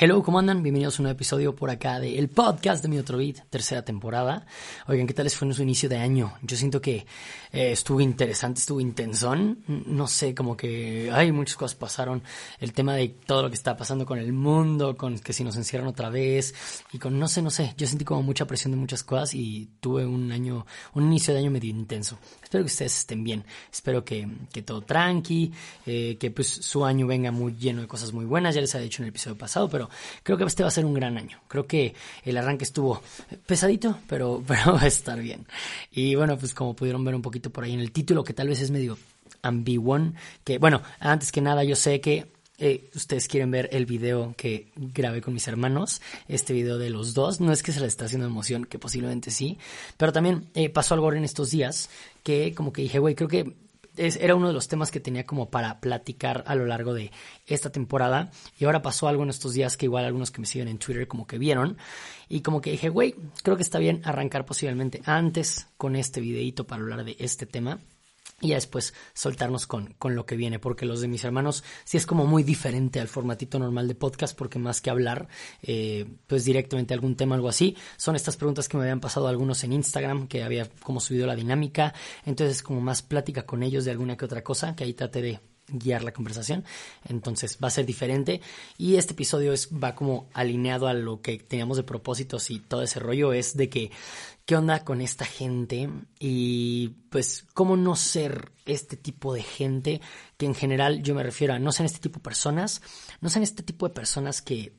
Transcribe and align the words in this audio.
Hello, 0.00 0.22
¿cómo 0.22 0.38
andan? 0.38 0.62
Bienvenidos 0.62 0.96
a 0.96 1.02
un 1.02 1.04
nuevo 1.06 1.16
episodio 1.16 1.56
por 1.56 1.70
acá 1.70 1.98
de 1.98 2.20
El 2.20 2.28
Podcast 2.28 2.82
de 2.82 2.88
Mi 2.88 3.00
Otro 3.00 3.18
Beat, 3.18 3.48
tercera 3.50 3.84
temporada. 3.84 4.46
Oigan, 4.86 5.08
¿qué 5.08 5.12
tal 5.12 5.24
les 5.24 5.34
fue 5.34 5.48
en 5.48 5.54
su 5.54 5.62
inicio 5.64 5.88
de 5.88 5.96
año? 5.96 6.34
Yo 6.40 6.56
siento 6.56 6.80
que 6.80 7.04
eh, 7.50 7.72
estuvo 7.72 8.00
interesante, 8.00 8.60
estuvo 8.60 8.80
intensón. 8.80 9.58
No 9.66 10.06
sé, 10.06 10.36
como 10.36 10.56
que 10.56 11.10
hay 11.12 11.32
muchas 11.32 11.56
cosas 11.56 11.74
pasaron. 11.74 12.22
El 12.60 12.74
tema 12.74 12.94
de 12.94 13.08
todo 13.08 13.42
lo 13.42 13.48
que 13.48 13.56
está 13.56 13.76
pasando 13.76 14.06
con 14.06 14.20
el 14.20 14.32
mundo, 14.32 14.96
con 14.96 15.18
que 15.18 15.32
si 15.32 15.42
nos 15.42 15.56
encierran 15.56 15.88
otra 15.88 16.10
vez 16.10 16.54
y 16.92 16.98
con 17.00 17.18
no 17.18 17.26
sé, 17.26 17.42
no 17.42 17.50
sé. 17.50 17.74
Yo 17.76 17.88
sentí 17.88 18.04
como 18.04 18.22
mucha 18.22 18.46
presión 18.46 18.70
de 18.70 18.76
muchas 18.76 19.02
cosas 19.02 19.34
y 19.34 19.68
tuve 19.80 20.06
un 20.06 20.30
año, 20.30 20.64
un 20.94 21.06
inicio 21.06 21.34
de 21.34 21.40
año 21.40 21.50
medio 21.50 21.70
intenso. 21.70 22.20
Espero 22.40 22.62
que 22.62 22.70
ustedes 22.70 22.98
estén 22.98 23.24
bien. 23.24 23.44
Espero 23.72 24.04
que, 24.04 24.28
que 24.52 24.62
todo 24.62 24.80
tranqui, 24.80 25.52
eh, 25.86 26.16
que 26.20 26.30
pues 26.30 26.46
su 26.46 26.84
año 26.84 27.08
venga 27.08 27.32
muy 27.32 27.56
lleno 27.56 27.80
de 27.80 27.88
cosas 27.88 28.12
muy 28.12 28.26
buenas. 28.26 28.54
Ya 28.54 28.60
les 28.60 28.72
había 28.76 28.84
dicho 28.84 29.02
en 29.02 29.06
el 29.06 29.10
episodio 29.10 29.36
pasado, 29.36 29.68
pero 29.68 29.87
creo 30.22 30.38
que 30.38 30.44
este 30.44 30.62
va 30.62 30.68
a 30.68 30.72
ser 30.72 30.84
un 30.84 30.94
gran 30.94 31.16
año. 31.16 31.40
Creo 31.48 31.66
que 31.66 31.94
el 32.24 32.36
arranque 32.36 32.64
estuvo 32.64 33.02
pesadito, 33.46 33.98
pero, 34.08 34.42
va 34.46 34.82
a 34.82 34.86
estar 34.86 35.20
bien. 35.20 35.46
Y 35.90 36.14
bueno, 36.14 36.38
pues 36.38 36.54
como 36.54 36.74
pudieron 36.74 37.04
ver 37.04 37.14
un 37.14 37.22
poquito 37.22 37.50
por 37.50 37.64
ahí 37.64 37.74
en 37.74 37.80
el 37.80 37.92
título, 37.92 38.24
que 38.24 38.34
tal 38.34 38.48
vez 38.48 38.60
es 38.60 38.70
medio 38.70 38.98
ambiguo, 39.42 40.00
que 40.44 40.58
bueno, 40.58 40.82
antes 41.00 41.32
que 41.32 41.40
nada 41.40 41.64
yo 41.64 41.76
sé 41.76 42.00
que 42.00 42.26
eh, 42.60 42.90
ustedes 42.96 43.28
quieren 43.28 43.52
ver 43.52 43.68
el 43.72 43.86
video 43.86 44.34
que 44.36 44.66
grabé 44.74 45.22
con 45.22 45.32
mis 45.32 45.46
hermanos, 45.46 46.02
este 46.26 46.52
video 46.52 46.76
de 46.76 46.90
los 46.90 47.14
dos. 47.14 47.40
No 47.40 47.52
es 47.52 47.62
que 47.62 47.72
se 47.72 47.80
les 47.80 47.90
está 47.90 48.06
haciendo 48.06 48.26
emoción, 48.26 48.64
que 48.64 48.78
posiblemente 48.78 49.30
sí, 49.30 49.58
pero 49.96 50.12
también 50.12 50.50
eh, 50.54 50.68
pasó 50.68 50.94
algo 50.94 51.12
en 51.12 51.24
estos 51.24 51.50
días 51.50 51.88
que 52.24 52.54
como 52.54 52.72
que 52.72 52.82
dije, 52.82 52.98
güey, 52.98 53.14
creo 53.14 53.28
que 53.28 53.54
era 53.98 54.34
uno 54.34 54.48
de 54.48 54.54
los 54.54 54.68
temas 54.68 54.90
que 54.90 55.00
tenía 55.00 55.26
como 55.26 55.50
para 55.50 55.80
platicar 55.80 56.44
a 56.46 56.54
lo 56.54 56.66
largo 56.66 56.94
de 56.94 57.10
esta 57.46 57.70
temporada. 57.70 58.30
Y 58.58 58.64
ahora 58.64 58.82
pasó 58.82 59.08
algo 59.08 59.22
en 59.22 59.30
estos 59.30 59.54
días 59.54 59.76
que 59.76 59.86
igual 59.86 60.04
algunos 60.04 60.30
que 60.30 60.40
me 60.40 60.46
siguen 60.46 60.68
en 60.68 60.78
Twitter 60.78 61.06
como 61.08 61.26
que 61.26 61.38
vieron. 61.38 61.76
Y 62.28 62.40
como 62.40 62.60
que 62.60 62.70
dije, 62.70 62.88
güey, 62.88 63.14
creo 63.42 63.56
que 63.56 63.62
está 63.62 63.78
bien 63.78 64.00
arrancar 64.04 64.44
posiblemente 64.44 65.02
antes 65.04 65.66
con 65.76 65.96
este 65.96 66.20
videito 66.20 66.66
para 66.66 66.82
hablar 66.82 67.04
de 67.04 67.16
este 67.18 67.46
tema 67.46 67.80
y 68.40 68.48
ya 68.48 68.54
después 68.54 68.94
soltarnos 69.14 69.66
con, 69.66 69.94
con 69.94 70.14
lo 70.14 70.24
que 70.24 70.36
viene, 70.36 70.58
porque 70.58 70.86
los 70.86 71.00
de 71.00 71.08
mis 71.08 71.24
hermanos 71.24 71.64
sí 71.84 71.96
es 71.96 72.06
como 72.06 72.26
muy 72.26 72.42
diferente 72.42 73.00
al 73.00 73.08
formatito 73.08 73.58
normal 73.58 73.88
de 73.88 73.94
podcast, 73.94 74.36
porque 74.36 74.58
más 74.58 74.80
que 74.80 74.90
hablar, 74.90 75.28
eh, 75.62 76.06
pues 76.26 76.44
directamente 76.44 76.94
algún 76.94 77.16
tema, 77.16 77.34
algo 77.34 77.48
así, 77.48 77.76
son 77.96 78.16
estas 78.16 78.36
preguntas 78.36 78.68
que 78.68 78.76
me 78.76 78.84
habían 78.84 79.00
pasado 79.00 79.28
algunos 79.28 79.64
en 79.64 79.72
Instagram, 79.72 80.28
que 80.28 80.44
había 80.44 80.68
como 80.82 81.00
subido 81.00 81.26
la 81.26 81.34
dinámica, 81.34 81.94
entonces 82.24 82.62
como 82.62 82.80
más 82.80 83.02
plática 83.02 83.44
con 83.44 83.62
ellos 83.62 83.84
de 83.84 83.90
alguna 83.90 84.16
que 84.16 84.24
otra 84.24 84.44
cosa, 84.44 84.76
que 84.76 84.84
ahí 84.84 84.94
traté 84.94 85.22
de 85.22 85.40
guiar 85.68 86.02
la 86.02 86.12
conversación. 86.12 86.64
Entonces 87.06 87.58
va 87.62 87.68
a 87.68 87.72
ser 87.72 87.86
diferente. 87.86 88.40
Y 88.76 88.96
este 88.96 89.12
episodio 89.12 89.52
es, 89.52 89.68
va 89.72 89.94
como 89.94 90.28
alineado 90.32 90.88
a 90.88 90.94
lo 90.94 91.20
que 91.20 91.38
teníamos 91.38 91.76
de 91.76 91.82
propósitos 91.82 92.50
y 92.50 92.60
todo 92.60 92.82
ese 92.82 93.00
rollo 93.00 93.32
es 93.32 93.56
de 93.56 93.68
que 93.68 93.90
qué 94.48 94.56
onda 94.56 94.82
con 94.82 95.02
esta 95.02 95.26
gente 95.26 95.90
y 96.18 96.88
pues 97.10 97.44
cómo 97.52 97.76
no 97.76 97.94
ser 97.96 98.50
este 98.64 98.96
tipo 98.96 99.34
de 99.34 99.42
gente 99.42 100.00
que 100.38 100.46
en 100.46 100.54
general 100.54 101.02
yo 101.02 101.14
me 101.14 101.22
refiero 101.22 101.52
a 101.52 101.58
no 101.58 101.70
sean 101.70 101.84
este 101.84 101.98
tipo 101.98 102.20
de 102.20 102.22
personas, 102.22 102.80
no 103.20 103.28
sean 103.28 103.42
este 103.42 103.62
tipo 103.62 103.86
de 103.86 103.92
personas 103.92 104.40
que 104.40 104.72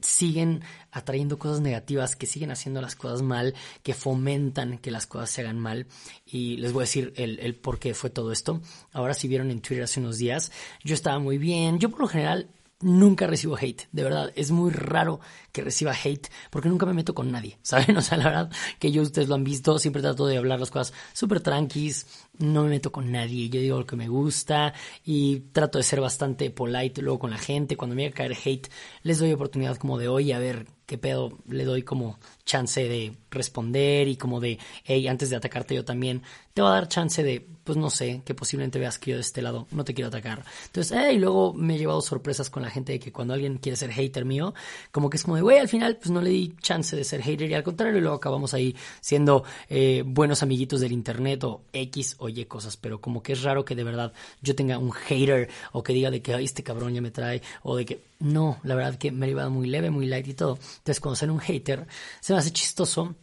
siguen 0.00 0.62
atrayendo 0.90 1.38
cosas 1.38 1.60
negativas, 1.60 2.16
que 2.16 2.24
siguen 2.24 2.50
haciendo 2.50 2.80
las 2.80 2.96
cosas 2.96 3.20
mal, 3.20 3.54
que 3.82 3.92
fomentan 3.92 4.78
que 4.78 4.90
las 4.90 5.06
cosas 5.06 5.28
se 5.28 5.42
hagan 5.42 5.58
mal. 5.58 5.86
Y 6.24 6.56
les 6.56 6.72
voy 6.72 6.80
a 6.80 6.84
decir 6.84 7.12
el, 7.16 7.40
el 7.40 7.56
por 7.56 7.78
qué 7.78 7.92
fue 7.92 8.08
todo 8.08 8.32
esto. 8.32 8.62
Ahora 8.92 9.12
si 9.12 9.28
vieron 9.28 9.50
en 9.50 9.60
Twitter 9.60 9.84
hace 9.84 10.00
unos 10.00 10.16
días, 10.16 10.50
yo 10.82 10.94
estaba 10.94 11.18
muy 11.18 11.36
bien. 11.36 11.78
Yo 11.78 11.90
por 11.90 12.00
lo 12.00 12.08
general 12.08 12.48
nunca 12.80 13.26
recibo 13.26 13.56
hate, 13.56 13.88
de 13.92 14.04
verdad, 14.04 14.32
es 14.36 14.50
muy 14.50 14.70
raro 14.70 15.20
que 15.52 15.62
reciba 15.62 15.92
hate 15.92 16.28
porque 16.50 16.68
nunca 16.68 16.86
me 16.86 16.92
meto 16.92 17.14
con 17.14 17.30
nadie, 17.32 17.58
¿saben? 17.62 17.96
O 17.96 18.02
sea, 18.02 18.18
la 18.18 18.24
verdad 18.24 18.52
que 18.78 18.92
yo 18.92 19.02
ustedes 19.02 19.28
lo 19.28 19.34
han 19.34 19.44
visto, 19.44 19.78
siempre 19.78 20.02
trato 20.02 20.26
de 20.26 20.38
hablar 20.38 20.60
las 20.60 20.70
cosas 20.70 20.94
súper 21.12 21.40
tranquis, 21.40 22.06
no 22.38 22.64
me 22.64 22.70
meto 22.70 22.92
con 22.92 23.10
nadie, 23.10 23.48
yo 23.48 23.60
digo 23.60 23.78
lo 23.78 23.86
que 23.86 23.96
me 23.96 24.08
gusta 24.08 24.74
y 25.04 25.40
trato 25.52 25.78
de 25.78 25.84
ser 25.84 26.00
bastante 26.00 26.50
polite 26.50 27.02
luego 27.02 27.18
con 27.18 27.30
la 27.30 27.38
gente, 27.38 27.76
cuando 27.76 27.96
me 27.96 28.02
llega 28.02 28.14
a 28.14 28.16
caer 28.16 28.36
hate 28.44 28.68
les 29.02 29.18
doy 29.18 29.32
oportunidad 29.32 29.76
como 29.76 29.98
de 29.98 30.08
hoy 30.08 30.32
a 30.32 30.38
ver 30.38 30.66
qué 30.88 30.96
pedo, 30.96 31.38
le 31.46 31.66
doy 31.66 31.82
como 31.82 32.18
chance 32.46 32.88
de 32.88 33.14
responder 33.30 34.08
y 34.08 34.16
como 34.16 34.40
de, 34.40 34.58
hey, 34.84 35.06
antes 35.06 35.28
de 35.28 35.36
atacarte 35.36 35.74
yo 35.74 35.84
también, 35.84 36.22
te 36.54 36.62
va 36.62 36.70
a 36.70 36.74
dar 36.76 36.88
chance 36.88 37.22
de, 37.22 37.46
pues 37.62 37.76
no 37.76 37.90
sé, 37.90 38.22
que 38.24 38.34
posiblemente 38.34 38.78
veas 38.78 38.98
que 38.98 39.10
yo 39.10 39.18
de 39.18 39.20
este 39.20 39.42
lado 39.42 39.66
no 39.70 39.84
te 39.84 39.92
quiero 39.92 40.08
atacar. 40.08 40.42
Entonces, 40.64 40.96
hey, 40.98 41.18
luego 41.18 41.52
me 41.52 41.74
he 41.74 41.78
llevado 41.78 42.00
sorpresas 42.00 42.48
con 42.48 42.62
la 42.62 42.70
gente 42.70 42.92
de 42.92 43.00
que 43.00 43.12
cuando 43.12 43.34
alguien 43.34 43.58
quiere 43.58 43.76
ser 43.76 43.92
hater 43.92 44.24
mío, 44.24 44.54
como 44.90 45.10
que 45.10 45.18
es 45.18 45.24
como 45.24 45.36
de, 45.36 45.42
güey, 45.42 45.58
al 45.58 45.68
final 45.68 45.96
pues 45.98 46.10
no 46.10 46.22
le 46.22 46.30
di 46.30 46.54
chance 46.62 46.96
de 46.96 47.04
ser 47.04 47.20
hater 47.20 47.50
y 47.50 47.54
al 47.54 47.62
contrario, 47.62 48.00
luego 48.00 48.16
acabamos 48.16 48.54
ahí 48.54 48.74
siendo 49.02 49.44
eh, 49.68 50.02
buenos 50.06 50.42
amiguitos 50.42 50.80
del 50.80 50.92
internet 50.92 51.44
o 51.44 51.64
X 51.70 52.16
o 52.18 52.27
Y 52.28 52.44
cosas, 52.44 52.76
pero 52.76 53.00
como 53.00 53.22
que 53.22 53.32
es 53.32 53.42
raro 53.42 53.64
que 53.64 53.74
de 53.74 53.84
verdad 53.84 54.12
yo 54.42 54.54
tenga 54.54 54.78
un 54.78 54.92
hater 54.92 55.48
o 55.72 55.82
que 55.82 55.92
diga 55.92 56.10
de 56.10 56.22
que, 56.22 56.34
este 56.34 56.62
cabrón 56.62 56.94
ya 56.94 57.00
me 57.00 57.10
trae 57.10 57.42
o 57.62 57.76
de 57.76 57.84
que, 57.84 58.02
no, 58.18 58.58
la 58.62 58.74
verdad 58.74 58.96
que 58.96 59.10
me 59.10 59.26
ha 59.26 59.28
llevado 59.28 59.50
muy 59.50 59.68
leve, 59.68 59.90
muy 59.90 60.06
light 60.06 60.28
y 60.28 60.34
todo. 60.34 60.58
Entonces, 60.78 61.00
sale 61.16 61.32
un 61.32 61.40
hater, 61.40 61.86
se 62.20 62.32
me 62.32 62.38
hace 62.38 62.52
chistoso 62.52 63.14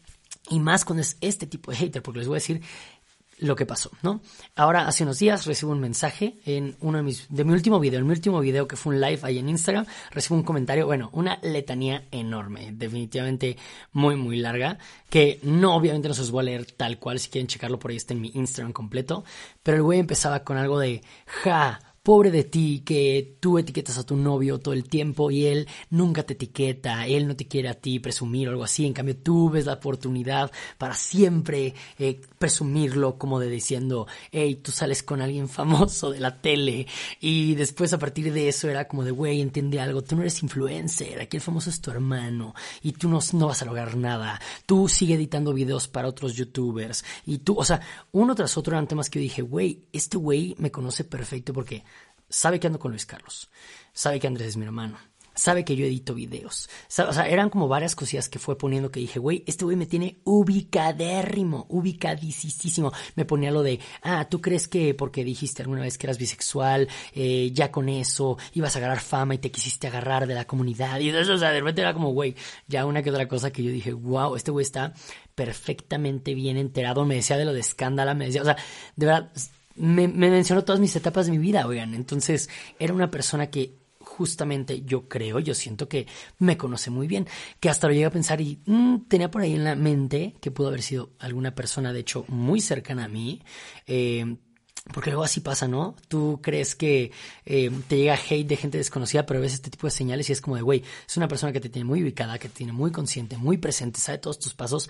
y 0.49 0.59
más 0.59 0.85
es 0.99 1.17
este 1.21 1.47
tipo 1.47 1.71
de 1.71 1.77
hater, 1.77 2.03
porque 2.03 2.19
les 2.19 2.27
voy 2.27 2.35
a 2.35 2.37
decir 2.37 2.61
lo 3.39 3.55
que 3.55 3.65
pasó, 3.65 3.91
¿no? 4.01 4.21
Ahora, 4.55 4.87
hace 4.87 5.03
unos 5.03 5.19
días 5.19 5.45
recibo 5.45 5.71
un 5.71 5.79
mensaje 5.79 6.39
en 6.45 6.75
uno 6.79 6.99
de 6.99 7.03
mis, 7.03 7.27
de 7.29 7.43
mi 7.43 7.53
último 7.53 7.79
video, 7.79 7.99
en 7.99 8.05
mi 8.05 8.13
último 8.13 8.39
video 8.39 8.67
que 8.67 8.75
fue 8.75 8.95
un 8.95 9.01
live 9.01 9.19
ahí 9.23 9.39
en 9.39 9.49
Instagram, 9.49 9.85
recibo 10.11 10.35
un 10.35 10.43
comentario, 10.43 10.85
bueno, 10.85 11.09
una 11.13 11.39
letanía 11.41 12.05
enorme, 12.11 12.71
definitivamente 12.71 13.57
muy, 13.91 14.15
muy 14.15 14.37
larga, 14.37 14.77
que 15.09 15.39
no, 15.43 15.75
obviamente 15.75 16.07
no 16.07 16.13
se 16.13 16.21
os 16.21 16.31
voy 16.31 16.41
a 16.41 16.43
leer 16.43 16.65
tal 16.65 16.97
cual, 16.97 17.19
si 17.19 17.29
quieren 17.29 17.47
checarlo 17.47 17.79
por 17.79 17.91
ahí 17.91 17.97
está 17.97 18.13
en 18.13 18.21
mi 18.21 18.31
Instagram 18.33 18.71
completo, 18.71 19.25
pero 19.63 19.77
el 19.77 19.83
güey 19.83 19.99
empezaba 19.99 20.43
con 20.43 20.57
algo 20.57 20.79
de, 20.79 21.03
ja, 21.25 21.79
pobre 22.05 22.29
de 22.29 22.43
ti 22.43 22.83
que 22.85 23.35
tú 23.39 23.57
etiquetas 23.57 23.97
a 23.97 24.05
tu 24.05 24.15
novio 24.15 24.59
todo 24.59 24.75
el 24.75 24.87
tiempo 24.87 25.31
y 25.31 25.47
él 25.47 25.67
nunca 25.89 26.21
te 26.21 26.33
etiqueta, 26.33 27.07
él 27.07 27.27
no 27.27 27.35
te 27.35 27.47
quiere 27.47 27.67
a 27.67 27.73
ti 27.73 27.97
presumir 27.97 28.47
o 28.47 28.51
algo 28.51 28.63
así, 28.63 28.85
en 28.85 28.93
cambio 28.93 29.17
tú 29.17 29.49
ves 29.49 29.65
la 29.65 29.73
oportunidad 29.73 30.51
para 30.77 30.93
siempre 30.93 31.73
eh, 31.97 32.21
presumirlo 32.37 33.17
como 33.17 33.39
de 33.39 33.49
diciendo, 33.49 34.05
hey, 34.31 34.53
tú 34.61 34.71
sales 34.71 35.01
con 35.01 35.19
alguien 35.19 35.49
famoso 35.49 36.11
de 36.11 36.19
la 36.19 36.39
tele 36.39 36.85
y 37.19 37.55
después 37.55 37.91
a 37.91 37.97
partir 37.97 38.31
de 38.31 38.49
eso 38.49 38.69
era 38.69 38.87
como 38.87 39.03
de, 39.03 39.09
güey, 39.09 39.41
entiende 39.41 39.79
algo, 39.79 40.03
tú 40.03 40.15
no 40.15 40.21
eres 40.21 40.43
influencer, 40.43 41.19
aquí 41.19 41.37
el 41.37 41.41
famoso 41.41 41.71
es 41.71 41.81
tu 41.81 41.89
hermano 41.89 42.53
y 42.83 42.91
tú 42.91 43.09
no, 43.09 43.17
no 43.33 43.47
vas 43.47 43.63
a 43.63 43.65
lograr 43.65 43.97
nada, 43.97 44.39
tú 44.67 44.87
sigue 44.87 45.15
editando 45.15 45.53
videos 45.53 45.87
para 45.87 46.07
otros 46.07 46.35
youtubers 46.35 47.03
y 47.25 47.39
tú, 47.39 47.57
o 47.57 47.65
sea, 47.65 47.81
uno 48.11 48.35
tras 48.35 48.55
otro 48.59 48.75
eran 48.75 48.87
temas 48.87 49.09
que 49.09 49.17
yo 49.17 49.23
dije, 49.23 49.41
güey, 49.41 49.85
este 49.91 50.17
güey 50.17 50.53
me 50.59 50.69
conoce 50.69 51.03
perfecto 51.03 51.51
porque 51.51 51.83
sabe 52.29 52.59
que 52.59 52.67
ando 52.67 52.79
con 52.79 52.91
Luis 52.91 53.05
Carlos, 53.05 53.49
sabe 53.93 54.19
que 54.19 54.27
Andrés 54.27 54.49
es 54.49 54.57
mi 54.57 54.65
hermano, 54.65 54.97
sabe 55.35 55.65
que 55.65 55.75
yo 55.75 55.85
edito 55.85 56.15
videos. 56.15 56.69
O 57.07 57.13
sea, 57.13 57.27
eran 57.27 57.49
como 57.49 57.67
varias 57.67 57.95
cosillas 57.95 58.29
que 58.29 58.39
fue 58.39 58.57
poniendo 58.57 58.89
que 58.89 59.01
dije, 59.01 59.19
güey, 59.19 59.43
este 59.45 59.65
güey 59.65 59.77
me 59.77 59.85
tiene 59.85 60.17
ubicadérrimo, 60.23 61.67
ubicadísimo. 61.69 62.91
Me 63.15 63.25
ponía 63.25 63.51
lo 63.51 63.61
de, 63.61 63.79
ah, 64.01 64.27
¿tú 64.29 64.41
crees 64.41 64.67
que 64.67 64.93
porque 64.93 65.23
dijiste 65.23 65.61
alguna 65.61 65.81
vez 65.81 65.97
que 65.97 66.07
eras 66.07 66.17
bisexual, 66.17 66.87
eh, 67.13 67.51
ya 67.53 67.71
con 67.71 67.89
eso 67.89 68.37
ibas 68.53 68.75
a 68.75 68.79
agarrar 68.79 69.01
fama 69.01 69.35
y 69.35 69.39
te 69.39 69.51
quisiste 69.51 69.87
agarrar 69.87 70.25
de 70.25 70.33
la 70.33 70.45
comunidad? 70.45 70.99
Y 70.99 71.09
eso, 71.09 71.33
o 71.33 71.37
sea, 71.37 71.51
de 71.51 71.59
repente 71.59 71.81
era 71.81 71.93
como, 71.93 72.11
güey, 72.11 72.35
ya 72.67 72.85
una 72.85 73.03
que 73.03 73.11
otra 73.11 73.27
cosa 73.27 73.51
que 73.51 73.63
yo 73.63 73.71
dije, 73.71 73.93
wow, 73.93 74.35
este 74.35 74.51
güey 74.51 74.63
está 74.63 74.93
perfectamente 75.35 76.33
bien 76.33 76.57
enterado. 76.57 77.05
Me 77.05 77.15
decía 77.15 77.37
de 77.37 77.45
lo 77.45 77.53
de 77.53 77.59
escándala, 77.59 78.13
me 78.13 78.25
decía, 78.27 78.41
o 78.41 78.45
sea, 78.45 78.55
de 78.95 79.05
verdad, 79.05 79.31
me, 79.75 80.07
me 80.07 80.29
mencionó 80.29 80.63
todas 80.63 80.79
mis 80.79 80.95
etapas 80.95 81.25
de 81.25 81.31
mi 81.31 81.37
vida, 81.37 81.67
oigan. 81.67 81.93
Entonces, 81.93 82.49
era 82.79 82.93
una 82.93 83.11
persona 83.11 83.49
que 83.49 83.75
justamente 84.05 84.83
yo 84.83 85.09
creo, 85.09 85.39
yo 85.39 85.53
siento 85.53 85.89
que 85.89 86.07
me 86.39 86.57
conoce 86.57 86.89
muy 86.89 87.07
bien, 87.07 87.27
que 87.59 87.69
hasta 87.69 87.87
lo 87.87 87.93
llegué 87.93 88.05
a 88.05 88.11
pensar 88.11 88.39
y 88.39 88.59
mm, 88.65 89.07
tenía 89.07 89.29
por 89.29 89.41
ahí 89.41 89.53
en 89.53 89.63
la 89.63 89.75
mente 89.75 90.35
que 90.39 90.51
pudo 90.51 90.69
haber 90.69 90.83
sido 90.83 91.11
alguna 91.19 91.53
persona, 91.53 91.91
de 91.91 91.99
hecho, 91.99 92.23
muy 92.29 92.61
cercana 92.61 93.05
a 93.05 93.09
mí, 93.09 93.41
eh, 93.87 94.37
porque 94.93 95.09
luego 95.09 95.23
así 95.23 95.39
pasa, 95.39 95.67
¿no? 95.67 95.95
Tú 96.07 96.39
crees 96.43 96.75
que 96.75 97.11
eh, 97.45 97.71
te 97.87 97.97
llega 97.97 98.13
hate 98.13 98.47
de 98.47 98.55
gente 98.55 98.77
desconocida, 98.77 99.25
pero 99.25 99.41
ves 99.41 99.53
este 99.53 99.71
tipo 99.71 99.87
de 99.87 99.91
señales 99.91 100.29
y 100.29 100.33
es 100.33 100.41
como 100.41 100.57
de, 100.57 100.61
güey, 100.61 100.83
es 101.07 101.17
una 101.17 101.27
persona 101.27 101.51
que 101.51 101.59
te 101.59 101.69
tiene 101.69 101.85
muy 101.85 102.03
ubicada, 102.03 102.37
que 102.37 102.49
te 102.49 102.57
tiene 102.57 102.71
muy 102.71 102.91
consciente, 102.91 103.35
muy 103.35 103.57
presente, 103.57 103.99
sabe 103.99 104.19
todos 104.19 104.37
tus 104.37 104.53
pasos. 104.53 104.87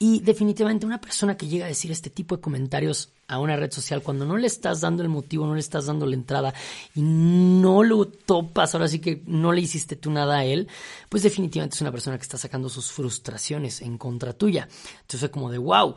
Y 0.00 0.20
definitivamente 0.20 0.84
una 0.84 1.00
persona 1.00 1.36
que 1.36 1.46
llega 1.46 1.64
a 1.64 1.68
decir 1.68 1.92
este 1.92 2.10
tipo 2.10 2.36
de 2.36 2.42
comentarios 2.42 3.10
a 3.28 3.38
una 3.38 3.54
red 3.56 3.70
social 3.70 4.02
cuando 4.02 4.26
no 4.26 4.36
le 4.36 4.48
estás 4.48 4.80
dando 4.80 5.04
el 5.04 5.08
motivo, 5.08 5.46
no 5.46 5.54
le 5.54 5.60
estás 5.60 5.86
dando 5.86 6.06
la 6.06 6.14
entrada 6.14 6.52
y 6.94 7.02
no 7.02 7.84
lo 7.84 8.06
topas, 8.06 8.74
ahora 8.74 8.88
sí 8.88 8.98
que 8.98 9.22
no 9.26 9.52
le 9.52 9.60
hiciste 9.60 9.94
tú 9.94 10.10
nada 10.10 10.38
a 10.38 10.44
él, 10.44 10.66
pues 11.08 11.22
definitivamente 11.22 11.76
es 11.76 11.80
una 11.82 11.92
persona 11.92 12.18
que 12.18 12.22
está 12.22 12.36
sacando 12.36 12.68
sus 12.68 12.90
frustraciones 12.90 13.80
en 13.80 13.96
contra 13.96 14.32
tuya. 14.32 14.68
Entonces 15.02 15.20
fue 15.20 15.30
como 15.30 15.50
de, 15.52 15.58
wow 15.58 15.94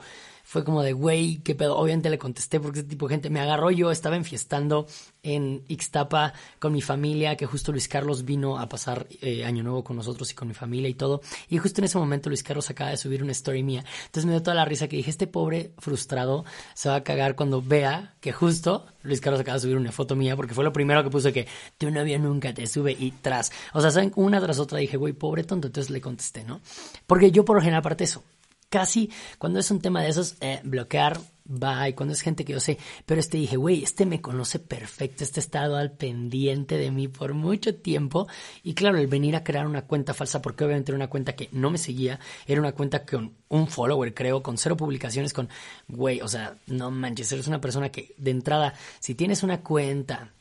fue 0.50 0.64
como 0.64 0.82
de, 0.82 0.94
güey, 0.94 1.42
qué 1.44 1.54
pedo. 1.54 1.78
Obviamente 1.78 2.10
le 2.10 2.18
contesté 2.18 2.60
porque 2.60 2.80
ese 2.80 2.90
tipo 2.90 3.08
de 3.08 3.14
gente 3.14 3.30
me 3.30 3.40
agarró. 3.40 3.70
Yo 3.70 3.92
estaba 3.92 4.16
enfiestando 4.16 4.88
en 5.22 5.64
Ixtapa 5.68 6.34
con 6.58 6.74
mi 6.74 6.82
familia, 6.82 7.36
que 7.36 7.46
justo 7.46 7.72
Luis 7.72 7.88
Carlos 7.88 8.26
vino 8.26 8.58
a 8.58 8.68
pasar 8.68 9.06
eh, 9.22 9.46
Año 9.46 9.62
Nuevo 9.62 9.84
con 9.84 9.96
nosotros 9.96 10.32
y 10.32 10.34
con 10.34 10.48
mi 10.48 10.56
familia 10.56 10.90
y 10.90 10.96
todo. 10.96 11.22
Y 11.50 11.60
justo 11.60 11.82
en 11.82 11.86
ese 11.86 12.00
momento 12.00 12.30
Luis 12.30 12.42
Carlos 12.42 12.68
acaba 12.72 12.90
de 12.90 12.98
subir 12.98 13.22
una 13.22 13.32
story 13.32 13.62
mía. 13.62 13.86
Entonces 14.08 14.26
me 14.26 14.32
dio 14.32 14.42
toda 14.42 14.56
la 14.56 14.66
risa 14.66 14.88
que 14.88 14.98
dije, 14.98 15.12
este 15.12 15.28
pobre 15.28 15.72
frustrado 15.78 16.46
se 16.74 16.90
va 16.90 16.96
a 16.96 17.04
cagar 17.04 17.36
cuando 17.36 17.62
vea 17.62 18.16
que 18.20 18.32
justo 18.32 18.88
Luis 19.04 19.22
Carlos 19.22 19.40
acaba 19.42 19.58
de 19.58 19.62
subir 19.62 19.78
una 19.78 19.92
foto 19.92 20.16
mía 20.16 20.36
porque 20.36 20.56
fue 20.56 20.64
lo 20.64 20.74
primero 20.74 21.04
que 21.04 21.12
puso 21.12 21.32
que 21.32 21.46
tu 21.78 21.92
novio 21.92 22.18
nunca 22.18 22.56
te 22.56 22.66
sube 22.66 22.98
y 23.00 23.12
tras. 23.12 23.52
O 23.74 23.82
sea, 23.82 23.92
¿saben? 23.92 24.14
Una 24.16 24.42
tras 24.42 24.58
otra 24.58 24.80
dije, 24.80 24.98
güey, 24.98 25.14
pobre 25.14 25.44
tonto. 25.44 25.68
Entonces 25.68 25.92
le 25.92 26.02
contesté, 26.02 26.44
¿no? 26.44 26.60
Porque 27.06 27.30
yo 27.30 27.46
por 27.46 27.56
lo 27.56 27.62
general, 27.62 27.82
aparte 27.82 28.06
eso, 28.06 28.24
casi 28.70 29.10
cuando 29.38 29.60
es 29.60 29.70
un 29.72 29.82
tema 29.82 30.02
de 30.02 30.10
esos, 30.10 30.36
eh, 30.42 30.62
bloquear, 30.64 31.20
bye, 31.46 31.96
cuando 31.96 32.14
es 32.14 32.22
gente 32.22 32.46
que 32.46 32.54
yo 32.54 32.60
sé, 32.60 32.78
pero 33.06 33.20
este 33.20 33.38
dije, 33.38 33.58
güey, 33.58 33.84
este 33.84 34.06
me 34.06 34.22
conoce 34.22 34.60
perfecto, 34.60 35.24
este 35.24 35.40
ha 35.40 35.44
estado 35.44 35.76
al 35.78 35.92
pendiente 35.92 36.78
de 36.78 36.92
mí 36.92 37.08
por 37.08 37.34
mucho 37.34 37.76
tiempo 37.76 38.28
y 38.64 38.76
claro, 38.76 39.00
el 39.00 39.08
venir 39.08 39.36
a 39.36 39.44
crear 39.44 39.66
una 39.66 39.82
cuenta 39.82 40.14
falsa, 40.14 40.42
porque 40.42 40.64
obviamente 40.64 40.92
era 40.92 40.98
una 40.98 41.10
cuenta 41.10 41.36
que 41.36 41.50
no 41.52 41.72
me 41.72 41.80
seguía, 41.80 42.20
era 42.46 42.62
una 42.62 42.74
cuenta 42.74 43.04
con 43.06 43.34
un 43.50 43.68
follower, 43.68 44.14
creo, 44.14 44.44
con 44.44 44.58
cero 44.58 44.78
publicaciones, 44.78 45.34
con, 45.34 45.50
güey, 45.88 46.22
o 46.22 46.28
sea, 46.28 46.56
no 46.68 46.92
manches, 46.92 47.32
eres 47.32 47.48
una 47.48 47.60
persona 47.60 47.90
que 47.90 48.14
de 48.18 48.32
entrada, 48.32 48.76
si 49.00 49.16
tienes 49.16 49.42
una 49.42 49.62
cuenta 49.62 50.32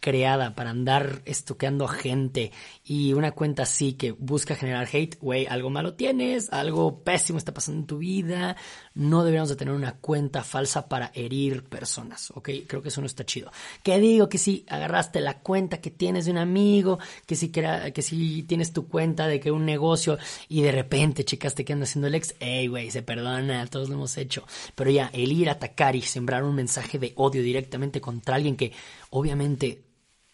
creada 0.00 0.54
para 0.54 0.70
andar 0.70 1.22
estoqueando 1.26 1.86
gente 1.86 2.52
y 2.84 3.12
una 3.12 3.32
cuenta 3.32 3.62
así 3.62 3.92
que 3.92 4.12
busca 4.12 4.56
generar 4.56 4.88
hate, 4.90 5.18
güey, 5.20 5.46
algo 5.46 5.70
malo 5.70 5.94
tienes, 5.94 6.50
algo 6.52 7.04
pésimo 7.04 7.38
está 7.38 7.52
pasando 7.52 7.80
en 7.80 7.86
tu 7.86 7.98
vida, 7.98 8.56
no 8.94 9.22
deberíamos 9.22 9.50
de 9.50 9.56
tener 9.56 9.74
una 9.74 9.96
cuenta 9.98 10.42
falsa 10.42 10.88
para 10.88 11.12
herir 11.14 11.64
personas, 11.64 12.30
¿ok? 12.34 12.50
Creo 12.66 12.82
que 12.82 12.88
eso 12.88 13.00
no 13.00 13.06
está 13.06 13.24
chido. 13.24 13.52
Que 13.82 13.98
digo 14.00 14.28
que 14.28 14.38
si 14.38 14.64
agarraste 14.68 15.20
la 15.20 15.40
cuenta 15.40 15.80
que 15.80 15.90
tienes 15.90 16.24
de 16.24 16.32
un 16.32 16.38
amigo, 16.38 16.98
que 17.26 17.36
si, 17.36 17.50
que 17.50 18.02
si 18.02 18.42
tienes 18.44 18.72
tu 18.72 18.88
cuenta 18.88 19.26
de 19.26 19.38
que 19.38 19.50
un 19.50 19.66
negocio 19.66 20.18
y 20.48 20.62
de 20.62 20.72
repente 20.72 21.24
checaste 21.24 21.64
que 21.64 21.72
anda 21.72 21.84
haciendo 21.84 22.08
el 22.08 22.14
ex, 22.14 22.34
hey, 22.40 22.66
güey, 22.66 22.90
se 22.90 23.02
perdona, 23.02 23.66
todos 23.66 23.88
lo 23.88 23.96
hemos 23.96 24.16
hecho. 24.16 24.46
Pero 24.74 24.90
ya, 24.90 25.10
el 25.12 25.32
ir 25.32 25.48
a 25.48 25.52
atacar 25.52 25.94
y 25.94 26.02
sembrar 26.02 26.42
un 26.42 26.54
mensaje 26.54 26.98
de 26.98 27.12
odio 27.16 27.42
directamente 27.42 28.00
contra 28.00 28.36
alguien 28.36 28.56
que 28.56 28.72
obviamente 29.10 29.84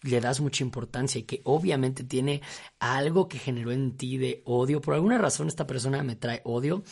le 0.02 0.20
das 0.20 0.40
mucha 0.40 0.62
importancia 0.62 1.18
y 1.18 1.24
que 1.24 1.40
obviamente 1.44 2.04
tiene 2.04 2.42
algo 2.78 3.28
que 3.28 3.38
generó 3.38 3.72
en 3.72 3.96
ti 3.96 4.18
de 4.18 4.42
odio. 4.44 4.80
Por 4.80 4.94
alguna 4.94 5.18
razón 5.18 5.48
esta 5.48 5.66
persona 5.66 6.02
me 6.02 6.16
trae 6.16 6.42
odio 6.44 6.82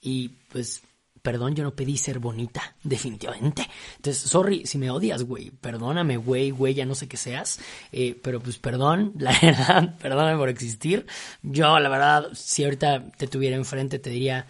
y 0.00 0.30
pues 0.50 0.82
perdón, 1.24 1.54
yo 1.54 1.64
no 1.64 1.74
pedí 1.74 1.96
ser 1.96 2.18
bonita, 2.18 2.76
definitivamente. 2.82 3.66
Entonces, 3.96 4.28
sorry 4.28 4.66
si 4.66 4.76
me 4.76 4.90
odias, 4.90 5.22
güey. 5.22 5.50
Perdóname, 5.50 6.18
güey, 6.18 6.50
güey, 6.50 6.74
ya 6.74 6.84
no 6.84 6.94
sé 6.94 7.08
qué 7.08 7.16
seas. 7.16 7.60
Eh, 7.92 8.20
pero 8.22 8.40
pues 8.40 8.58
perdón, 8.58 9.14
la 9.18 9.34
verdad, 9.40 9.96
perdóname 9.98 10.36
por 10.36 10.50
existir. 10.50 11.06
Yo, 11.42 11.78
la 11.78 11.88
verdad, 11.88 12.28
si 12.34 12.64
ahorita 12.64 13.12
te 13.12 13.26
tuviera 13.26 13.56
enfrente, 13.56 13.98
te 13.98 14.10
diría, 14.10 14.46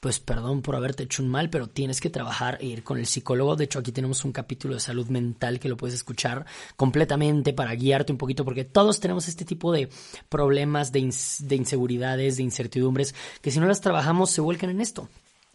pues 0.00 0.18
perdón 0.18 0.62
por 0.62 0.76
haberte 0.76 1.02
hecho 1.02 1.22
un 1.22 1.28
mal, 1.28 1.50
pero 1.50 1.68
tienes 1.68 2.00
que 2.00 2.10
trabajar 2.10 2.58
e 2.60 2.66
ir 2.66 2.82
con 2.82 2.98
el 2.98 3.06
psicólogo. 3.06 3.54
De 3.54 3.64
hecho, 3.64 3.78
aquí 3.78 3.92
tenemos 3.92 4.24
un 4.24 4.32
capítulo 4.32 4.74
de 4.74 4.80
salud 4.80 5.06
mental 5.08 5.60
que 5.60 5.68
lo 5.68 5.76
puedes 5.76 5.94
escuchar 5.94 6.46
completamente 6.76 7.52
para 7.52 7.74
guiarte 7.74 8.10
un 8.10 8.18
poquito, 8.18 8.44
porque 8.44 8.64
todos 8.64 8.98
tenemos 8.98 9.28
este 9.28 9.44
tipo 9.44 9.72
de 9.72 9.90
problemas, 10.28 10.90
de, 10.90 11.14
de 11.40 11.56
inseguridades, 11.56 12.38
de 12.38 12.42
incertidumbres, 12.42 13.14
que 13.42 13.50
si 13.50 13.60
no 13.60 13.66
las 13.66 13.82
trabajamos 13.82 14.30
se 14.30 14.40
vuelcan 14.40 14.70
en 14.70 14.80
esto 14.80 15.08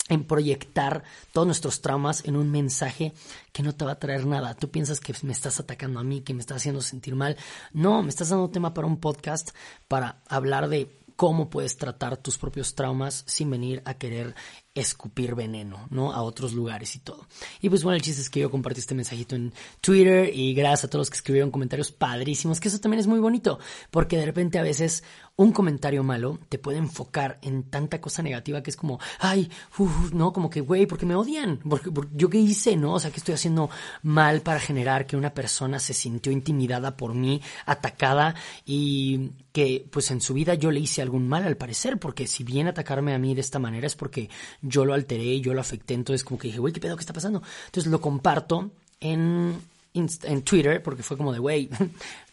en 0.08 0.24
proyectar 0.24 1.04
todos 1.34 1.48
nuestros 1.48 1.82
traumas 1.82 2.24
en 2.26 2.36
un 2.36 2.52
mensaje 2.52 3.14
que 3.52 3.64
no 3.64 3.74
te 3.74 3.86
va 3.86 3.94
a 3.94 4.00
traer 4.00 4.26
nada. 4.26 4.54
Tú 4.54 4.70
piensas 4.70 5.00
que 5.00 5.16
me 5.24 5.32
estás 5.32 5.60
atacando 5.60 6.00
a 6.00 6.04
mí, 6.04 6.22
que 6.22 6.34
me 6.34 6.42
estás 6.42 6.58
haciendo 6.58 6.82
sentir 6.82 7.16
mal. 7.16 7.38
No, 7.74 8.04
me 8.04 8.10
estás 8.10 8.30
dando 8.30 8.50
tema 8.50 8.74
para 8.74 8.86
un 8.86 8.98
podcast 9.00 9.50
para 9.88 10.22
hablar 10.28 10.70
de 10.70 10.96
cómo 11.16 11.50
puedes 11.50 11.78
tratar 11.78 12.18
tus 12.18 12.38
propios 12.38 12.76
traumas 12.76 13.24
sin 13.28 13.50
venir 13.50 13.82
a 13.86 13.96
querer 13.96 14.36
escupir 14.76 15.36
veneno, 15.36 15.88
¿no? 15.90 16.12
A 16.12 16.22
otros 16.22 16.54
lugares 16.54 16.96
y 16.96 17.00
todo. 17.00 17.26
Y 17.62 17.70
pues 17.70 17.84
bueno, 17.84 17.96
el 17.96 18.02
chiste 18.02 18.22
es 18.22 18.30
que 18.30 18.42
yo 18.42 18.52
compartí 18.52 18.82
este 18.82 18.94
mensajito 18.94 19.36
en 19.36 19.54
Twitter 19.80 20.30
y 20.34 20.54
gracias 20.54 20.84
a 20.84 20.90
todos 20.90 21.02
los 21.02 21.10
que 21.10 21.16
escribieron 21.16 21.50
comentarios 21.50 21.92
padrísimos, 21.92 22.60
que 22.60 22.68
eso 22.68 22.80
también 22.80 23.00
es 23.00 23.08
muy 23.08 23.20
bonito, 23.20 23.58
porque 23.90 24.18
de 24.18 24.26
repente 24.26 24.60
a 24.60 24.64
veces 24.64 25.04
un 25.38 25.52
comentario 25.52 26.04
malo 26.04 26.40
te 26.50 26.60
puede 26.60 26.78
enfocar 26.78 27.40
en 27.42 27.64
tanta 27.64 28.00
cosa 28.00 28.22
negativa 28.22 28.64
que 28.64 28.70
es 28.70 28.78
como, 28.78 29.00
ay, 29.20 29.50
no, 30.14 30.32
como 30.32 30.50
que, 30.50 30.62
güey, 30.62 30.86
¿por 30.86 30.98
qué 30.98 31.06
me 31.06 31.16
odian? 31.16 31.58
Porque, 31.58 31.90
¿Yo 32.14 32.30
qué 32.30 32.38
hice, 32.38 32.76
no? 32.76 32.94
O 32.94 33.00
sea, 33.00 33.12
que 33.12 33.18
estoy 33.18 33.36
haciendo 33.36 33.70
mal 34.04 34.42
para 34.42 34.60
generar 34.60 35.06
que 35.08 35.18
una 35.18 35.34
persona 35.34 35.80
se 35.80 35.94
sintió 35.94 36.32
intimidada 36.32 36.98
por 36.98 37.14
mí, 37.14 37.42
atacada 37.66 38.36
y 38.66 39.32
que 39.52 39.88
pues 39.90 40.12
en 40.12 40.20
su 40.20 40.34
vida 40.34 40.54
yo 40.56 40.70
le 40.72 40.82
hice 40.82 41.02
algún 41.02 41.28
mal 41.28 41.44
al 41.46 41.58
parecer, 41.58 41.98
porque 41.98 42.28
si 42.28 42.44
viene 42.44 42.70
a 42.70 42.72
atacarme 42.72 43.14
a 43.14 43.20
mí 43.20 43.34
de 43.34 43.42
esta 43.42 43.60
manera 43.60 43.88
es 43.88 43.96
porque 43.96 44.30
yo 44.68 44.86
lo 44.86 44.94
alteré, 44.94 45.40
yo 45.42 45.54
lo 45.54 45.62
afecté, 45.62 45.94
entonces 45.94 46.24
como 46.24 46.40
que 46.40 46.48
dije, 46.48 46.60
güey, 46.60 46.74
¿qué 46.74 46.80
pedo? 46.80 46.96
¿Qué 46.96 47.02
está 47.02 47.14
pasando? 47.14 47.42
Entonces 47.68 47.92
lo 47.92 48.02
comparto 48.02 48.72
en, 49.00 49.56
en 49.94 50.42
Twitter 50.42 50.82
porque 50.82 51.04
fue 51.04 51.18
como 51.18 51.32
de, 51.32 51.40
güey, 51.40 51.70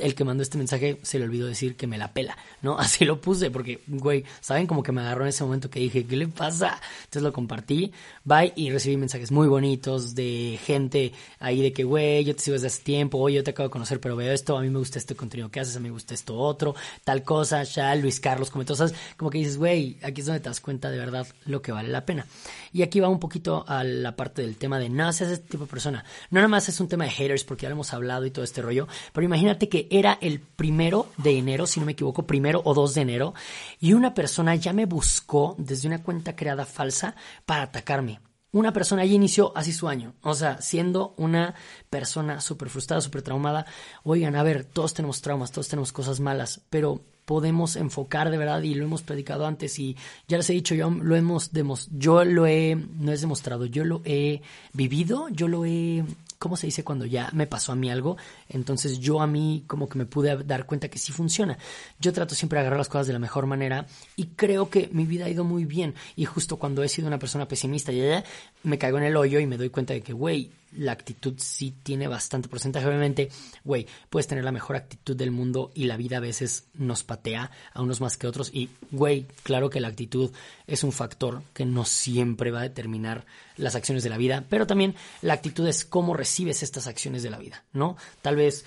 el 0.00 0.14
que 0.14 0.24
mandó 0.24 0.42
este 0.42 0.58
mensaje 0.58 0.98
se 1.02 1.18
le 1.18 1.24
olvidó 1.24 1.46
decir 1.46 1.76
que 1.76 1.86
me 1.86 1.98
la 1.98 2.12
pela, 2.12 2.36
¿no? 2.62 2.78
Así 2.78 3.04
lo 3.04 3.20
puse 3.20 3.50
porque, 3.50 3.80
güey, 3.86 4.24
¿saben? 4.40 4.66
Como 4.66 4.82
que 4.82 4.92
me 4.92 5.00
agarró 5.00 5.22
en 5.22 5.28
ese 5.28 5.44
momento 5.44 5.70
que 5.70 5.80
dije, 5.80 6.04
¿qué 6.04 6.16
le 6.16 6.28
pasa? 6.28 6.80
Entonces 7.00 7.22
lo 7.22 7.32
compartí, 7.32 7.92
bye, 8.24 8.52
y 8.56 8.70
recibí 8.70 8.96
mensajes 8.96 9.30
muy 9.30 9.48
bonitos 9.48 10.14
de 10.14 10.58
gente 10.64 11.12
ahí 11.38 11.62
de 11.62 11.72
que, 11.72 11.84
güey, 11.84 12.24
yo 12.24 12.34
te 12.34 12.42
sigo 12.42 12.54
desde 12.54 12.68
hace 12.68 12.82
tiempo, 12.82 13.18
oye, 13.18 13.36
yo 13.36 13.44
te 13.44 13.50
acabo 13.50 13.68
de 13.68 13.72
conocer, 13.72 14.00
pero 14.00 14.16
veo 14.16 14.32
esto, 14.32 14.56
a 14.56 14.62
mí 14.62 14.70
me 14.70 14.78
gusta 14.78 14.98
este 14.98 15.14
contenido 15.14 15.50
que 15.50 15.60
haces, 15.60 15.76
a 15.76 15.80
mí 15.80 15.88
me 15.88 15.92
gusta 15.92 16.14
esto 16.14 16.36
otro, 16.36 16.74
tal 17.04 17.22
cosa, 17.22 17.62
ya 17.62 17.94
Luis 17.94 18.20
Carlos 18.20 18.50
comentó, 18.50 18.74
¿sabes? 18.74 18.94
Como 19.16 19.30
que 19.30 19.38
dices, 19.38 19.56
güey, 19.56 19.98
aquí 20.02 20.20
es 20.20 20.26
donde 20.26 20.40
te 20.40 20.48
das 20.48 20.60
cuenta 20.60 20.90
de 20.90 20.98
verdad 20.98 21.26
lo 21.46 21.62
que 21.62 21.72
vale 21.72 21.88
la 21.88 22.04
pena. 22.04 22.26
Y 22.72 22.82
aquí 22.82 23.00
va 23.00 23.08
un 23.08 23.18
poquito 23.18 23.64
a 23.66 23.84
la 23.84 24.16
parte 24.16 24.42
del 24.42 24.56
tema 24.56 24.78
de 24.78 24.88
no 24.88 25.12
seas 25.12 25.30
este 25.30 25.48
tipo 25.48 25.64
de 25.64 25.70
persona. 25.70 26.04
No 26.30 26.38
nada 26.40 26.48
más 26.48 26.68
es 26.68 26.80
un 26.80 26.88
tema 26.88 27.04
de 27.04 27.10
haters 27.10 27.44
porque 27.44 27.62
ya 27.62 27.68
lo 27.68 27.74
hemos 27.74 27.92
hablado 27.92 28.26
y 28.26 28.30
todo 28.30 28.44
este 28.44 28.62
rollo, 28.62 28.88
pero 29.12 29.24
imagínate 29.24 29.68
que 29.68 29.87
era 29.90 30.18
el 30.20 30.40
primero 30.40 31.08
de 31.16 31.38
enero, 31.38 31.66
si 31.66 31.80
no 31.80 31.86
me 31.86 31.92
equivoco, 31.92 32.26
primero 32.26 32.62
o 32.64 32.74
dos 32.74 32.94
de 32.94 33.02
enero, 33.02 33.34
y 33.80 33.92
una 33.92 34.14
persona 34.14 34.54
ya 34.54 34.72
me 34.72 34.86
buscó 34.86 35.54
desde 35.58 35.88
una 35.88 36.02
cuenta 36.02 36.36
creada 36.36 36.66
falsa 36.66 37.14
para 37.46 37.62
atacarme. 37.62 38.20
Una 38.50 38.72
persona 38.72 39.04
ya 39.04 39.12
inició 39.12 39.52
así 39.54 39.72
su 39.72 39.88
año, 39.88 40.14
o 40.22 40.32
sea, 40.34 40.62
siendo 40.62 41.14
una 41.18 41.54
persona 41.90 42.40
súper 42.40 42.70
frustrada, 42.70 43.02
súper 43.02 43.20
traumada. 43.20 43.66
Oigan, 44.04 44.36
a 44.36 44.42
ver, 44.42 44.64
todos 44.64 44.94
tenemos 44.94 45.20
traumas, 45.20 45.52
todos 45.52 45.68
tenemos 45.68 45.92
cosas 45.92 46.18
malas, 46.18 46.62
pero 46.70 47.02
podemos 47.26 47.76
enfocar 47.76 48.30
de 48.30 48.38
verdad 48.38 48.62
y 48.62 48.74
lo 48.74 48.86
hemos 48.86 49.02
predicado 49.02 49.46
antes 49.46 49.78
y 49.78 49.98
ya 50.28 50.38
les 50.38 50.48
he 50.48 50.54
dicho, 50.54 50.74
yo 50.74 50.88
lo 50.88 51.14
hemos 51.14 51.50
yo 51.90 52.24
lo 52.24 52.46
he, 52.46 52.74
no 52.74 53.12
es 53.12 53.20
demostrado, 53.20 53.66
yo 53.66 53.84
lo 53.84 54.00
he 54.06 54.40
vivido, 54.72 55.28
yo 55.28 55.46
lo 55.46 55.66
he 55.66 56.04
¿cómo 56.38 56.56
se 56.56 56.66
dice 56.66 56.84
cuando 56.84 57.04
ya 57.04 57.30
me 57.32 57.46
pasó 57.46 57.72
a 57.72 57.76
mí 57.76 57.90
algo? 57.90 58.16
Entonces 58.48 58.98
yo 58.98 59.20
a 59.20 59.26
mí 59.26 59.64
como 59.66 59.88
que 59.88 59.98
me 59.98 60.06
pude 60.06 60.36
dar 60.44 60.66
cuenta 60.66 60.88
que 60.88 60.98
sí 60.98 61.12
funciona. 61.12 61.58
Yo 62.00 62.12
trato 62.12 62.34
siempre 62.34 62.58
de 62.58 62.60
agarrar 62.60 62.78
las 62.78 62.88
cosas 62.88 63.06
de 63.06 63.12
la 63.12 63.18
mejor 63.18 63.46
manera 63.46 63.86
y 64.16 64.26
creo 64.28 64.70
que 64.70 64.88
mi 64.92 65.04
vida 65.04 65.26
ha 65.26 65.30
ido 65.30 65.44
muy 65.44 65.64
bien. 65.64 65.94
Y 66.16 66.24
justo 66.24 66.56
cuando 66.56 66.82
he 66.82 66.88
sido 66.88 67.08
una 67.08 67.18
persona 67.18 67.48
pesimista, 67.48 67.92
ya, 67.92 68.24
me 68.62 68.78
caigo 68.78 68.98
en 68.98 69.04
el 69.04 69.16
hoyo 69.16 69.40
y 69.40 69.46
me 69.46 69.56
doy 69.56 69.70
cuenta 69.70 69.94
de 69.94 70.02
que, 70.02 70.12
güey, 70.12 70.52
la 70.76 70.92
actitud 70.92 71.34
sí 71.38 71.74
tiene 71.82 72.08
bastante 72.08 72.48
porcentaje. 72.48 72.86
Obviamente, 72.86 73.30
güey, 73.64 73.86
puedes 74.10 74.26
tener 74.26 74.44
la 74.44 74.52
mejor 74.52 74.76
actitud 74.76 75.16
del 75.16 75.30
mundo 75.30 75.70
y 75.74 75.84
la 75.84 75.96
vida 75.96 76.18
a 76.18 76.20
veces 76.20 76.68
nos 76.74 77.04
patea 77.04 77.50
a 77.72 77.82
unos 77.82 78.00
más 78.00 78.16
que 78.16 78.26
otros. 78.26 78.50
Y, 78.52 78.68
güey, 78.90 79.26
claro 79.42 79.70
que 79.70 79.80
la 79.80 79.88
actitud 79.88 80.30
es 80.66 80.84
un 80.84 80.92
factor 80.92 81.42
que 81.54 81.64
no 81.64 81.84
siempre 81.84 82.50
va 82.50 82.60
a 82.60 82.64
determinar 82.64 83.24
las 83.56 83.74
acciones 83.74 84.02
de 84.04 84.10
la 84.10 84.18
vida, 84.18 84.44
pero 84.48 84.66
también 84.66 84.94
la 85.22 85.34
actitud 85.34 85.66
es 85.66 85.84
cómo 85.84 86.14
recibes 86.14 86.62
estas 86.62 86.86
acciones 86.86 87.22
de 87.22 87.30
la 87.30 87.38
vida, 87.38 87.64
¿no? 87.72 87.96
Tal 88.22 88.36
vez 88.36 88.64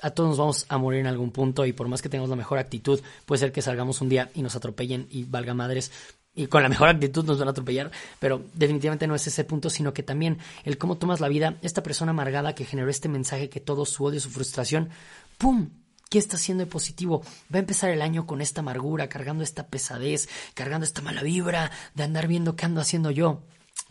a 0.00 0.10
todos 0.10 0.30
nos 0.30 0.38
vamos 0.38 0.66
a 0.68 0.78
morir 0.78 1.00
en 1.00 1.06
algún 1.06 1.30
punto 1.30 1.66
y 1.66 1.72
por 1.72 1.88
más 1.88 2.02
que 2.02 2.08
tengamos 2.08 2.30
la 2.30 2.36
mejor 2.36 2.58
actitud, 2.58 3.00
puede 3.26 3.40
ser 3.40 3.52
que 3.52 3.62
salgamos 3.62 4.00
un 4.00 4.08
día 4.08 4.30
y 4.34 4.42
nos 4.42 4.56
atropellen 4.56 5.06
y 5.10 5.24
valga 5.24 5.54
madres, 5.54 5.90
y 6.38 6.46
con 6.46 6.62
la 6.62 6.68
mejor 6.68 6.88
actitud 6.88 7.24
nos 7.24 7.38
van 7.38 7.48
a 7.48 7.50
atropellar, 7.50 7.90
pero 8.20 8.44
definitivamente 8.54 9.08
no 9.08 9.16
es 9.16 9.26
ese 9.26 9.42
punto, 9.42 9.70
sino 9.70 9.92
que 9.92 10.04
también 10.04 10.38
el 10.62 10.78
cómo 10.78 10.96
tomas 10.96 11.18
la 11.18 11.26
vida, 11.26 11.56
esta 11.62 11.82
persona 11.82 12.10
amargada 12.10 12.54
que 12.54 12.64
generó 12.64 12.88
este 12.88 13.08
mensaje 13.08 13.50
que 13.50 13.58
todo 13.58 13.84
su 13.84 14.04
odio, 14.04 14.20
su 14.20 14.30
frustración, 14.30 14.88
¡pum! 15.36 15.70
¿Qué 16.08 16.18
está 16.18 16.36
haciendo 16.36 16.64
de 16.64 16.70
positivo? 16.70 17.22
Va 17.52 17.56
a 17.56 17.58
empezar 17.58 17.90
el 17.90 18.00
año 18.00 18.24
con 18.24 18.40
esta 18.40 18.60
amargura, 18.60 19.08
cargando 19.08 19.42
esta 19.42 19.66
pesadez, 19.66 20.28
cargando 20.54 20.84
esta 20.84 21.02
mala 21.02 21.22
vibra 21.22 21.72
de 21.94 22.04
andar 22.04 22.28
viendo 22.28 22.54
qué 22.54 22.66
ando 22.66 22.80
haciendo 22.80 23.10
yo. 23.10 23.42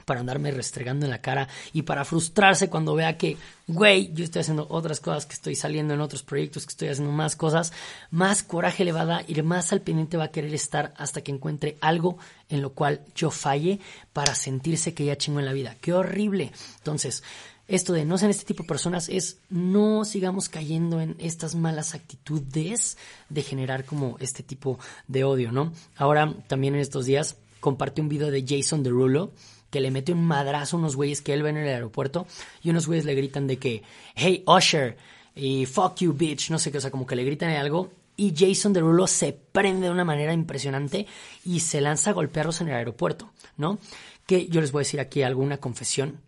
Para 0.08 0.22
andarme 0.22 0.52
restregando 0.52 1.06
en 1.06 1.10
la 1.10 1.20
cara 1.20 1.50
y 1.74 1.82
para 1.82 2.06
frustrarse 2.06 2.70
cuando 2.70 2.96
vea 2.96 3.18
que, 3.18 3.36
güey, 3.68 4.14
yo 4.14 4.24
estoy 4.24 4.40
haciendo 4.40 4.66
otras 4.70 5.02
cosas, 5.02 5.26
que 5.26 5.34
estoy 5.34 5.54
saliendo 5.54 5.94
en 5.94 6.00
otros 6.00 6.24
proyectos, 6.24 6.66
que 6.66 6.72
estoy 6.72 6.88
haciendo 6.88 7.12
más 7.12 7.36
cosas, 7.36 7.74
más 8.10 8.42
coraje 8.42 8.86
le 8.86 8.94
va 8.94 9.02
a 9.02 9.06
dar 9.06 9.26
y 9.28 9.42
más 9.42 9.74
al 9.74 9.82
pendiente 9.82 10.16
va 10.16 10.24
a 10.24 10.32
querer 10.32 10.54
estar 10.54 10.94
hasta 10.96 11.20
que 11.20 11.34
encuentre 11.34 11.78
algo 11.82 12.18
en 12.48 12.62
lo 12.62 12.72
cual 12.72 13.02
yo 13.16 13.32
falle 13.32 13.82
para 14.14 14.34
sentirse 14.34 14.94
que 14.94 15.04
ya 15.04 15.18
chingo 15.18 15.40
en 15.40 15.46
la 15.46 15.52
vida. 15.52 15.76
Qué 15.82 15.92
horrible. 15.92 16.54
Entonces, 16.78 17.22
esto 17.68 17.92
de 17.92 18.06
no 18.06 18.18
ser 18.18 18.30
este 18.30 18.46
tipo 18.46 18.64
de 18.64 18.70
personas 18.70 19.10
es 19.10 19.40
no 19.50 20.06
sigamos 20.06 20.48
cayendo 20.48 21.02
en 21.02 21.18
estas 21.20 21.54
malas 21.54 21.96
actitudes 21.96 22.98
de 23.28 23.44
generar 23.44 23.84
como 23.84 24.16
este 24.20 24.42
tipo 24.42 24.80
de 25.10 25.26
odio, 25.26 25.52
¿no? 25.52 25.74
Ahora 25.98 26.34
también 26.48 26.76
en 26.76 26.80
estos 26.80 27.06
días 27.06 27.36
compartí 27.60 28.00
un 28.00 28.08
video 28.08 28.32
de 28.32 28.46
Jason 28.48 28.84
Derulo 28.84 29.34
que 29.70 29.82
le 29.82 29.92
mete 29.92 30.14
un 30.14 30.26
madrazo 30.26 30.78
a 30.78 30.80
unos 30.80 30.96
güeyes 30.96 31.22
que 31.22 31.34
él 31.34 31.44
ve 31.44 31.50
en 31.50 31.58
el 31.58 31.68
aeropuerto 31.68 32.28
y 32.64 32.70
unos 32.70 32.88
güeyes 32.88 33.06
le 33.06 33.16
gritan 33.16 33.48
de 33.48 33.58
que, 33.58 33.84
hey 34.16 34.44
Usher, 34.48 34.98
y 35.36 35.66
fuck 35.66 35.98
you 35.98 36.14
bitch, 36.14 36.50
no 36.50 36.60
sé 36.60 36.72
qué, 36.72 36.80
o 36.80 36.82
sea, 36.82 36.92
como 36.92 37.06
que 37.06 37.16
le 37.16 37.24
gritan 37.24 37.52
algo 37.52 37.92
y 38.18 38.34
Jason 38.36 38.74
Derulo 38.74 39.06
se 39.06 39.32
prende 39.32 39.86
de 39.88 39.92
una 39.92 40.04
manera 40.04 40.34
impresionante 40.34 41.06
y 41.46 41.60
se 41.60 41.80
lanza 41.80 42.10
a 42.10 42.14
golpearlos 42.14 42.60
en 42.62 42.70
el 42.70 42.74
aeropuerto, 42.74 43.32
¿no? 43.56 43.78
Que 44.26 44.48
yo 44.48 44.60
les 44.60 44.72
voy 44.72 44.82
a 44.82 44.86
decir 44.86 45.00
aquí 45.00 45.22
alguna 45.22 45.58
confesión. 45.58 46.20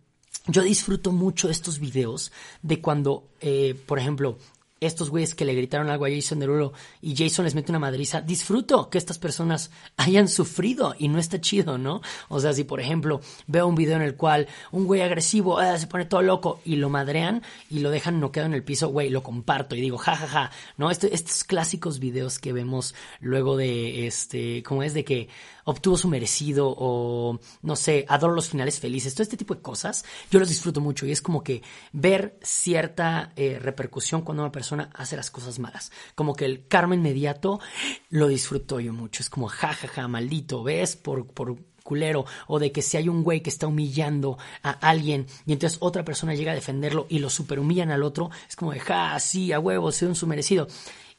Yo 0.46 0.62
disfruto 0.62 1.12
mucho 1.12 1.50
estos 1.50 1.80
videos 1.80 2.32
de 2.62 2.80
cuando, 2.80 3.28
eh, 3.40 3.74
por 3.86 3.98
ejemplo, 3.98 4.38
estos 4.80 5.10
güeyes 5.10 5.34
que 5.34 5.44
le 5.44 5.54
gritaron 5.54 5.90
algo 5.90 6.06
a 6.06 6.10
Jason 6.10 6.38
Derulo 6.38 6.72
y 7.02 7.14
Jason 7.14 7.44
les 7.44 7.54
mete 7.54 7.70
una 7.70 7.78
madriza, 7.78 8.22
disfruto 8.22 8.88
que 8.88 8.96
estas 8.96 9.18
personas 9.18 9.70
hayan 9.98 10.28
sufrido 10.28 10.94
y 10.98 11.08
no 11.08 11.18
está 11.18 11.40
chido, 11.40 11.76
¿no? 11.76 12.00
O 12.28 12.40
sea, 12.40 12.54
si 12.54 12.64
por 12.64 12.80
ejemplo 12.80 13.20
veo 13.46 13.66
un 13.66 13.74
video 13.74 13.96
en 13.96 14.02
el 14.02 14.16
cual 14.16 14.48
un 14.72 14.86
güey 14.86 15.02
agresivo 15.02 15.58
ah, 15.58 15.78
se 15.78 15.86
pone 15.86 16.06
todo 16.06 16.22
loco 16.22 16.60
y 16.64 16.76
lo 16.76 16.88
madrean 16.88 17.42
y 17.68 17.80
lo 17.80 17.90
dejan 17.90 18.20
noqueado 18.20 18.46
en 18.46 18.54
el 18.54 18.64
piso, 18.64 18.88
güey, 18.88 19.10
lo 19.10 19.22
comparto 19.22 19.76
y 19.76 19.80
digo, 19.82 19.98
jajaja, 19.98 20.26
ja, 20.26 20.46
ja. 20.46 20.50
¿no? 20.78 20.90
Este, 20.90 21.14
estos 21.14 21.44
clásicos 21.44 21.98
videos 21.98 22.38
que 22.38 22.52
vemos 22.52 22.94
luego 23.20 23.56
de, 23.56 24.06
este, 24.06 24.62
como 24.62 24.82
es 24.82 24.94
de 24.94 25.04
que 25.04 25.28
obtuvo 25.64 25.96
su 25.96 26.08
merecido 26.08 26.74
o, 26.76 27.38
no 27.62 27.76
sé, 27.76 28.06
adoro 28.08 28.34
los 28.34 28.48
finales 28.48 28.80
felices, 28.80 29.14
todo 29.14 29.22
este 29.22 29.36
tipo 29.36 29.54
de 29.54 29.62
cosas, 29.62 30.04
yo 30.30 30.40
los 30.40 30.48
disfruto 30.48 30.80
mucho 30.80 31.06
y 31.06 31.12
es 31.12 31.22
como 31.22 31.42
que 31.42 31.62
ver 31.92 32.38
cierta 32.42 33.32
eh, 33.36 33.58
repercusión 33.60 34.22
cuando 34.22 34.42
una 34.42 34.52
persona 34.52 34.69
hace 34.94 35.16
las 35.16 35.30
cosas 35.30 35.58
malas. 35.58 35.92
Como 36.14 36.34
que 36.34 36.44
el 36.44 36.66
karma 36.66 36.94
inmediato 36.94 37.60
lo 38.08 38.28
disfruto 38.28 38.80
yo 38.80 38.92
mucho. 38.92 39.22
Es 39.22 39.30
como, 39.30 39.48
jajaja, 39.48 39.88
ja, 39.88 40.02
ja, 40.02 40.08
maldito, 40.08 40.62
¿ves? 40.62 40.96
Por, 40.96 41.26
por 41.26 41.56
culero 41.82 42.24
o 42.46 42.58
de 42.58 42.72
que 42.72 42.82
si 42.82 42.96
hay 42.96 43.08
un 43.08 43.24
güey 43.24 43.42
que 43.42 43.50
está 43.50 43.66
humillando 43.66 44.38
a 44.62 44.70
alguien 44.70 45.26
y 45.46 45.52
entonces 45.52 45.78
otra 45.80 46.04
persona 46.04 46.34
llega 46.34 46.52
a 46.52 46.54
defenderlo 46.54 47.06
y 47.08 47.18
lo 47.18 47.30
superhumillan 47.30 47.90
al 47.90 48.02
otro, 48.02 48.30
es 48.48 48.54
como 48.54 48.72
de, 48.72 48.80
ja, 48.80 49.18
sí, 49.18 49.52
a 49.52 49.58
huevo, 49.58 49.90
soy 49.90 50.08
un 50.08 50.14
su 50.14 50.26
merecido. 50.26 50.68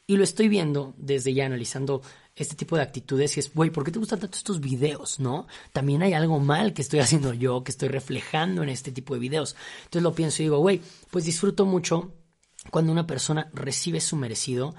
Y 0.08 0.18
lo 0.18 0.24
estoy 0.24 0.48
viendo 0.50 0.94
desde 0.98 1.34
ya 1.34 1.46
analizando 1.46 2.02
este 2.36 2.56
tipo 2.56 2.76
de 2.76 2.82
actitudes 2.82 3.38
y 3.38 3.42
es, 3.42 3.54
güey, 3.54 3.70
¿por 3.70 3.84
qué 3.84 3.92
te 3.92 4.00
gustan 4.00 4.20
tanto 4.20 4.38
estos 4.38 4.60
videos, 4.60 5.20
no? 5.20 5.48
También 5.74 6.02
hay 6.02 6.14
algo 6.14 6.40
mal 6.40 6.74
que 6.74 6.82
estoy 6.82 7.00
haciendo 7.00 7.34
yo, 7.34 7.64
que 7.64 7.72
estoy 7.72 7.90
reflejando 7.90 8.64
en 8.64 8.70
este 8.70 8.92
tipo 8.92 9.14
de 9.14 9.20
videos. 9.20 9.56
Entonces 9.84 10.04
lo 10.04 10.14
pienso 10.14 10.42
y 10.42 10.46
digo, 10.46 10.58
güey, 10.60 10.82
pues 11.12 11.26
disfruto 11.26 11.66
mucho 11.66 12.12
cuando 12.70 12.92
una 12.92 13.08
persona 13.08 13.50
recibe 13.54 14.02
su 14.02 14.16
merecido 14.16 14.76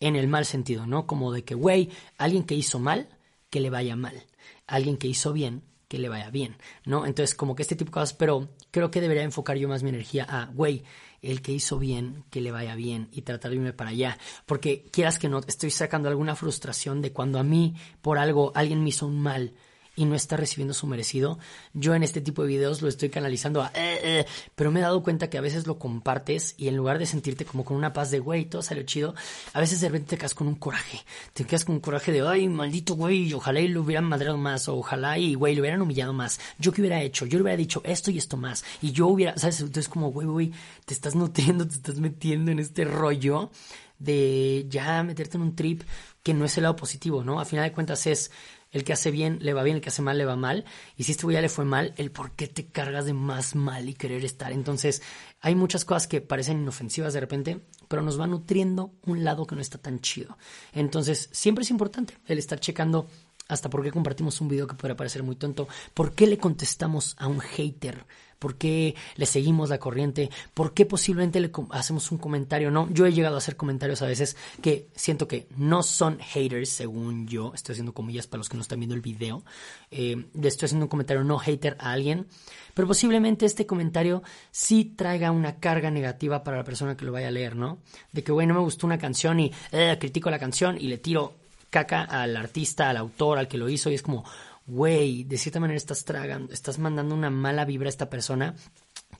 en 0.00 0.16
el 0.16 0.28
mal 0.28 0.44
sentido, 0.44 0.86
¿no? 0.86 1.06
Como 1.06 1.32
de 1.32 1.44
que, 1.44 1.54
güey, 1.54 1.90
alguien 2.18 2.44
que 2.44 2.54
hizo 2.54 2.78
mal, 2.78 3.08
que 3.50 3.60
le 3.60 3.70
vaya 3.70 3.96
mal. 3.96 4.24
Alguien 4.66 4.96
que 4.96 5.08
hizo 5.08 5.32
bien, 5.32 5.62
que 5.88 5.98
le 5.98 6.08
vaya 6.08 6.30
bien, 6.30 6.56
¿no? 6.84 7.06
Entonces, 7.06 7.34
como 7.34 7.54
que 7.54 7.62
este 7.62 7.76
tipo 7.76 7.90
de 7.90 7.94
cosas, 7.94 8.14
pero 8.14 8.48
creo 8.70 8.90
que 8.90 9.00
debería 9.00 9.22
enfocar 9.22 9.56
yo 9.56 9.68
más 9.68 9.82
mi 9.82 9.90
energía 9.90 10.24
a, 10.28 10.46
güey, 10.46 10.84
el 11.22 11.40
que 11.40 11.52
hizo 11.52 11.78
bien, 11.78 12.24
que 12.30 12.40
le 12.40 12.50
vaya 12.50 12.74
bien 12.74 13.08
y 13.12 13.22
tratar 13.22 13.50
de 13.50 13.56
irme 13.56 13.72
para 13.72 13.90
allá. 13.90 14.18
Porque 14.44 14.84
quieras 14.90 15.18
que 15.18 15.28
no, 15.28 15.40
estoy 15.46 15.70
sacando 15.70 16.08
alguna 16.08 16.36
frustración 16.36 17.00
de 17.00 17.12
cuando 17.12 17.38
a 17.38 17.42
mí, 17.42 17.74
por 18.02 18.18
algo, 18.18 18.52
alguien 18.54 18.82
me 18.82 18.90
hizo 18.90 19.06
un 19.06 19.20
mal 19.20 19.54
y 19.96 20.04
no 20.04 20.14
está 20.14 20.36
recibiendo 20.36 20.74
su 20.74 20.86
merecido. 20.86 21.38
Yo 21.72 21.94
en 21.94 22.02
este 22.02 22.20
tipo 22.20 22.42
de 22.42 22.48
videos 22.48 22.82
lo 22.82 22.88
estoy 22.88 23.10
canalizando 23.10 23.62
a... 23.62 23.68
Eh, 23.74 24.00
eh", 24.02 24.26
pero 24.54 24.70
me 24.70 24.80
he 24.80 24.82
dado 24.82 25.02
cuenta 25.02 25.30
que 25.30 25.38
a 25.38 25.40
veces 25.40 25.66
lo 25.66 25.78
compartes 25.78 26.54
y 26.56 26.68
en 26.68 26.76
lugar 26.76 26.98
de 26.98 27.06
sentirte 27.06 27.44
como 27.44 27.64
con 27.64 27.76
una 27.76 27.92
paz 27.92 28.10
de, 28.10 28.18
güey, 28.18 28.46
todo 28.46 28.62
salió 28.62 28.82
chido, 28.84 29.14
a 29.52 29.60
veces 29.60 29.80
de 29.80 29.88
repente 29.88 30.10
te 30.10 30.18
quedas 30.18 30.34
con 30.34 30.48
un 30.48 30.56
coraje. 30.56 31.04
Te 31.32 31.44
quedas 31.44 31.64
con 31.64 31.76
un 31.76 31.80
coraje 31.80 32.12
de, 32.12 32.26
ay, 32.26 32.48
maldito 32.48 32.94
güey, 32.94 33.32
ojalá 33.32 33.60
y 33.60 33.68
lo 33.68 33.82
hubieran 33.82 34.04
madreado 34.04 34.38
más, 34.38 34.68
o 34.68 34.76
ojalá 34.76 35.18
y, 35.18 35.34
güey, 35.34 35.54
lo 35.54 35.62
hubieran 35.62 35.82
humillado 35.82 36.12
más. 36.12 36.40
Yo 36.58 36.72
qué 36.72 36.80
hubiera 36.80 37.02
hecho, 37.02 37.26
yo 37.26 37.38
le 37.38 37.42
hubiera 37.42 37.56
dicho 37.56 37.82
esto 37.84 38.10
y 38.10 38.18
esto 38.18 38.36
más. 38.36 38.64
Y 38.82 38.92
yo 38.92 39.06
hubiera, 39.06 39.36
¿sabes? 39.38 39.60
Entonces 39.60 39.88
como, 39.88 40.10
güey, 40.10 40.26
güey, 40.26 40.52
te 40.84 40.94
estás 40.94 41.14
nutriendo, 41.14 41.66
te 41.66 41.74
estás 41.74 41.96
metiendo 41.96 42.50
en 42.50 42.58
este 42.58 42.84
rollo 42.84 43.50
de 43.98 44.66
ya 44.68 45.02
meterte 45.02 45.36
en 45.36 45.42
un 45.42 45.56
trip 45.56 45.82
que 46.22 46.34
no 46.34 46.44
es 46.44 46.56
el 46.56 46.64
lado 46.64 46.76
positivo, 46.76 47.22
¿no? 47.22 47.40
A 47.40 47.44
final 47.44 47.64
de 47.64 47.72
cuentas 47.72 48.06
es 48.06 48.30
el 48.74 48.82
que 48.84 48.92
hace 48.92 49.10
bien 49.10 49.38
le 49.40 49.54
va 49.54 49.62
bien, 49.62 49.76
el 49.76 49.82
que 49.82 49.88
hace 49.88 50.02
mal 50.02 50.18
le 50.18 50.24
va 50.26 50.36
mal. 50.36 50.64
Y 50.96 51.04
si 51.04 51.12
este 51.12 51.22
güey 51.22 51.34
ya 51.34 51.40
le 51.40 51.48
fue 51.48 51.64
mal, 51.64 51.94
el 51.96 52.10
por 52.10 52.32
qué 52.32 52.48
te 52.48 52.66
cargas 52.66 53.06
de 53.06 53.14
más 53.14 53.54
mal 53.54 53.88
y 53.88 53.94
querer 53.94 54.24
estar. 54.24 54.52
Entonces, 54.52 55.00
hay 55.40 55.54
muchas 55.54 55.84
cosas 55.84 56.08
que 56.08 56.20
parecen 56.20 56.60
inofensivas 56.60 57.14
de 57.14 57.20
repente, 57.20 57.60
pero 57.88 58.02
nos 58.02 58.20
va 58.20 58.26
nutriendo 58.26 58.92
un 59.06 59.22
lado 59.22 59.46
que 59.46 59.54
no 59.54 59.62
está 59.62 59.78
tan 59.78 60.00
chido. 60.00 60.36
Entonces, 60.72 61.30
siempre 61.32 61.62
es 61.62 61.70
importante 61.70 62.18
el 62.26 62.38
estar 62.38 62.58
checando 62.58 63.06
hasta 63.46 63.70
por 63.70 63.82
qué 63.82 63.92
compartimos 63.92 64.40
un 64.40 64.48
video 64.48 64.66
que 64.66 64.74
puede 64.74 64.96
parecer 64.96 65.22
muy 65.22 65.36
tonto, 65.36 65.68
por 65.94 66.12
qué 66.12 66.26
le 66.26 66.38
contestamos 66.38 67.14
a 67.18 67.28
un 67.28 67.40
hater 67.40 68.06
¿Por 68.44 68.56
qué 68.56 68.94
le 69.16 69.24
seguimos 69.24 69.70
la 69.70 69.78
corriente? 69.78 70.28
¿Por 70.52 70.74
qué 70.74 70.84
posiblemente 70.84 71.40
le 71.40 71.50
hacemos 71.70 72.12
un 72.12 72.18
comentario? 72.18 72.70
No, 72.70 72.90
yo 72.92 73.06
he 73.06 73.12
llegado 73.14 73.36
a 73.36 73.38
hacer 73.38 73.56
comentarios 73.56 74.02
a 74.02 74.06
veces 74.06 74.36
que 74.60 74.88
siento 74.94 75.26
que 75.26 75.46
no 75.56 75.82
son 75.82 76.18
haters, 76.18 76.68
según 76.68 77.26
yo. 77.26 77.52
Estoy 77.54 77.72
haciendo 77.72 77.94
comillas 77.94 78.26
para 78.26 78.40
los 78.40 78.50
que 78.50 78.58
no 78.58 78.60
están 78.60 78.80
viendo 78.80 78.94
el 78.94 79.00
video. 79.00 79.46
Eh, 79.90 80.26
estoy 80.42 80.66
haciendo 80.66 80.84
un 80.84 80.90
comentario 80.90 81.24
no 81.24 81.38
hater 81.38 81.78
a 81.80 81.92
alguien, 81.92 82.26
pero 82.74 82.86
posiblemente 82.86 83.46
este 83.46 83.64
comentario 83.64 84.22
sí 84.50 84.92
traiga 84.94 85.30
una 85.30 85.58
carga 85.58 85.90
negativa 85.90 86.44
para 86.44 86.58
la 86.58 86.64
persona 86.64 86.98
que 86.98 87.06
lo 87.06 87.12
vaya 87.12 87.28
a 87.28 87.30
leer, 87.30 87.56
¿no? 87.56 87.78
De 88.12 88.22
que, 88.22 88.30
güey, 88.30 88.46
no 88.46 88.52
me 88.52 88.60
gustó 88.60 88.86
una 88.86 88.98
canción 88.98 89.40
y 89.40 89.52
eh, 89.72 89.96
critico 89.98 90.28
la 90.30 90.38
canción 90.38 90.76
y 90.78 90.88
le 90.88 90.98
tiro 90.98 91.36
caca 91.70 92.02
al 92.02 92.36
artista, 92.36 92.90
al 92.90 92.98
autor, 92.98 93.38
al 93.38 93.48
que 93.48 93.56
lo 93.56 93.70
hizo 93.70 93.90
y 93.90 93.94
es 93.94 94.02
como, 94.02 94.22
güey, 94.66 95.24
de 95.24 95.38
cierta 95.38 95.60
manera 95.60 95.76
estás 95.76 96.04
tragando, 96.04 96.52
estás 96.52 96.78
mandando 96.78 97.14
una 97.14 97.30
mala 97.30 97.64
vibra 97.64 97.88
a 97.88 97.90
esta 97.90 98.10
persona 98.10 98.54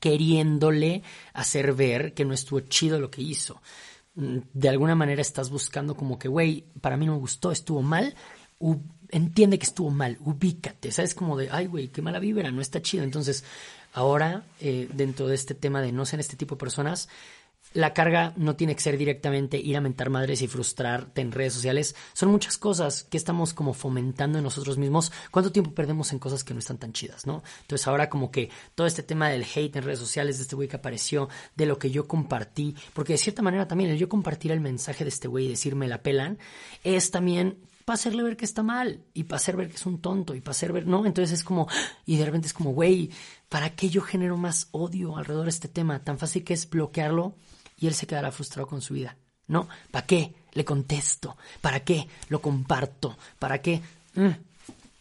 queriéndole 0.01 1.03
hacer 1.33 1.73
ver 1.75 2.15
que 2.15 2.25
no 2.25 2.35
estuvo 2.35 2.61
chido 2.61 2.99
lo 2.99 3.11
que 3.11 3.23
hizo. 3.23 3.61
Mm, 4.15 4.39
de 4.53 4.69
alguna 4.69 4.95
manera 4.95 5.23
estás 5.23 5.51
buscando 5.51 5.97
como 5.97 6.19
que, 6.19 6.29
güey, 6.29 6.67
para 6.81 6.97
mí 6.97 7.07
no 7.07 7.13
me 7.13 7.19
gustó, 7.19 7.51
estuvo 7.51 7.83
mal, 7.83 8.15
entiende 9.11 9.59
que 9.59 9.67
estuvo 9.67 9.91
mal, 9.91 10.19
ubícate, 10.21 10.93
¿sabes? 10.93 11.15
Como 11.15 11.37
de, 11.37 11.49
ay, 11.51 11.67
güey, 11.67 11.89
qué 11.89 12.03
mala 12.03 12.19
vibra, 12.19 12.51
no 12.51 12.61
está 12.61 12.81
chido. 12.81 13.05
Entonces, 13.05 13.45
ahora, 13.93 14.45
eh, 14.61 14.89
dentro 14.93 15.27
de 15.27 15.35
este 15.35 15.55
tema 15.55 15.83
de 15.83 15.93
no 15.93 16.07
ser 16.07 16.21
este 16.21 16.37
tipo 16.37 16.55
de 16.55 16.61
personas, 16.61 17.09
la 17.75 17.93
carga 17.93 18.33
no 18.37 18.54
tiene 18.57 18.75
que 18.75 18.81
ser 18.81 18.97
directamente 18.97 19.59
ir 19.59 19.76
a 19.76 19.81
mentar 19.81 20.09
madres 20.09 20.40
y 20.43 20.47
frustrarte 20.47 21.21
en 21.21 21.33
redes 21.33 21.52
sociales. 21.52 21.95
Son 22.12 22.31
muchas 22.31 22.57
cosas 22.57 23.02
que 23.02 23.16
estamos 23.16 23.52
como 23.52 23.75
fomentando 23.75 24.38
en 24.38 24.45
nosotros 24.45 24.78
mismos. 24.78 25.12
¿Cuánto 25.33 25.50
tiempo 25.50 25.73
perdemos 25.73 26.12
en 26.12 26.21
cosas 26.21 26.45
que 26.45 26.54
no 26.54 26.61
están 26.61 26.78
tan 26.78 26.93
chidas, 26.93 27.26
no? 27.26 27.43
Entonces 27.62 27.87
ahora 27.88 28.09
como 28.09 28.31
que 28.31 28.49
todo 28.76 28.87
este 28.87 29.02
tema 29.02 29.28
del 29.28 29.45
hate 29.45 29.76
en 29.76 29.83
redes 29.83 29.99
sociales, 29.99 30.37
de 30.38 30.45
este 30.45 30.54
güey 30.54 30.69
que 30.69 30.76
apareció, 30.76 31.28
de 31.57 31.66
lo 31.66 31.78
que 31.78 31.90
yo 31.90 32.07
compartí, 32.07 32.76
porque 32.93 33.14
de 33.14 33.19
cierta 33.19 33.43
manera 33.43 33.66
también 33.66 33.90
el 33.90 33.99
yo 33.99 34.09
compartir 34.09 34.52
el 34.52 34.61
mensaje 34.61 35.04
de 35.04 35.11
este 35.11 35.26
güey 35.26 35.47
y 35.47 35.49
decirme 35.49 35.88
la 35.88 36.02
pelan, 36.02 36.38
es 36.85 37.11
también 37.11 37.59
para 37.85 37.97
hacerle 37.97 38.23
ver 38.23 38.37
que 38.37 38.45
está 38.45 38.62
mal 38.62 39.04
y 39.12 39.25
para 39.25 39.37
hacer 39.37 39.57
ver 39.57 39.69
que 39.69 39.76
es 39.76 39.85
un 39.85 40.00
tonto 40.00 40.35
y 40.37 40.40
para 40.40 40.52
hacer 40.52 40.73
ver, 40.73 40.87
¿no? 40.87 41.04
Entonces 41.07 41.38
es 41.38 41.45
como, 41.45 41.69
y 42.07 42.16
de 42.16 42.25
repente 42.25 42.47
es 42.47 42.54
como, 42.54 42.73
güey, 42.73 43.11
¿para 43.49 43.71
qué 43.71 43.90
yo 43.90 44.00
genero 44.00 44.37
más 44.37 44.69
odio 44.71 45.16
alrededor 45.16 45.45
de 45.45 45.50
este 45.50 45.69
tema? 45.69 46.02
Tan 46.02 46.19
fácil 46.19 46.45
que 46.45 46.54
es 46.54 46.71
bloquearlo 46.71 47.35
y 47.78 47.87
él 47.87 47.95
se 47.95 48.07
quedará 48.07 48.33
frustrado 48.33 48.69
con 48.69 48.81
su 48.81 48.95
vida. 48.95 49.16
¿No? 49.47 49.69
¿Para 49.90 50.07
qué? 50.07 50.35
Le 50.52 50.64
contesto. 50.64 51.37
¿Para 51.61 51.81
qué? 51.81 52.09
Lo 52.31 52.40
comparto. 52.40 53.16
¿Para 53.38 53.61
qué? 53.61 53.83
Mm, 54.14 54.31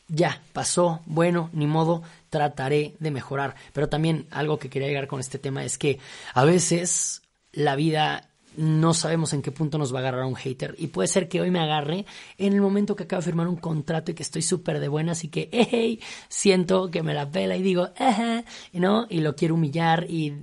ya, 0.10 0.42
pasó, 0.52 1.02
bueno, 1.06 1.50
ni 1.54 1.66
modo, 1.66 2.04
trataré 2.30 2.96
de 3.00 3.12
mejorar. 3.12 3.56
Pero 3.72 3.88
también 3.90 4.28
algo 4.32 4.60
que 4.60 4.70
quería 4.70 4.90
llegar 4.90 5.08
con 5.08 5.20
este 5.20 5.40
tema 5.40 5.64
es 5.64 5.78
que 5.78 6.00
a 6.34 6.44
veces 6.44 7.22
la 7.54 7.76
vida 7.76 8.30
no 8.58 8.94
sabemos 8.94 9.34
en 9.34 9.42
qué 9.42 9.52
punto 9.52 9.78
nos 9.78 9.94
va 9.94 9.98
a 9.98 10.02
agarrar 10.02 10.26
un 10.26 10.36
hater 10.36 10.76
y 10.78 10.88
puede 10.88 11.08
ser 11.08 11.28
que 11.28 11.42
hoy 11.42 11.50
me 11.50 11.60
agarre 11.60 12.06
en 12.38 12.54
el 12.54 12.62
momento 12.62 12.96
que 12.96 13.04
acabo 13.04 13.22
de 13.22 13.26
firmar 13.26 13.48
un 13.48 13.56
contrato 13.56 14.12
y 14.12 14.14
que 14.14 14.24
estoy 14.24 14.44
súper 14.44 14.80
de 14.80 14.88
buenas 14.88 15.24
y 15.24 15.30
que 15.30 15.50
hey, 15.52 16.00
siento 16.30 16.92
que 16.92 17.02
me 17.02 17.16
la 17.16 17.32
pela 17.32 17.56
y 17.56 17.64
digo 17.64 17.90
¿no? 18.74 19.08
y 19.10 19.22
lo 19.22 19.36
quiero 19.36 19.56
humillar 19.56 20.06
y 20.08 20.34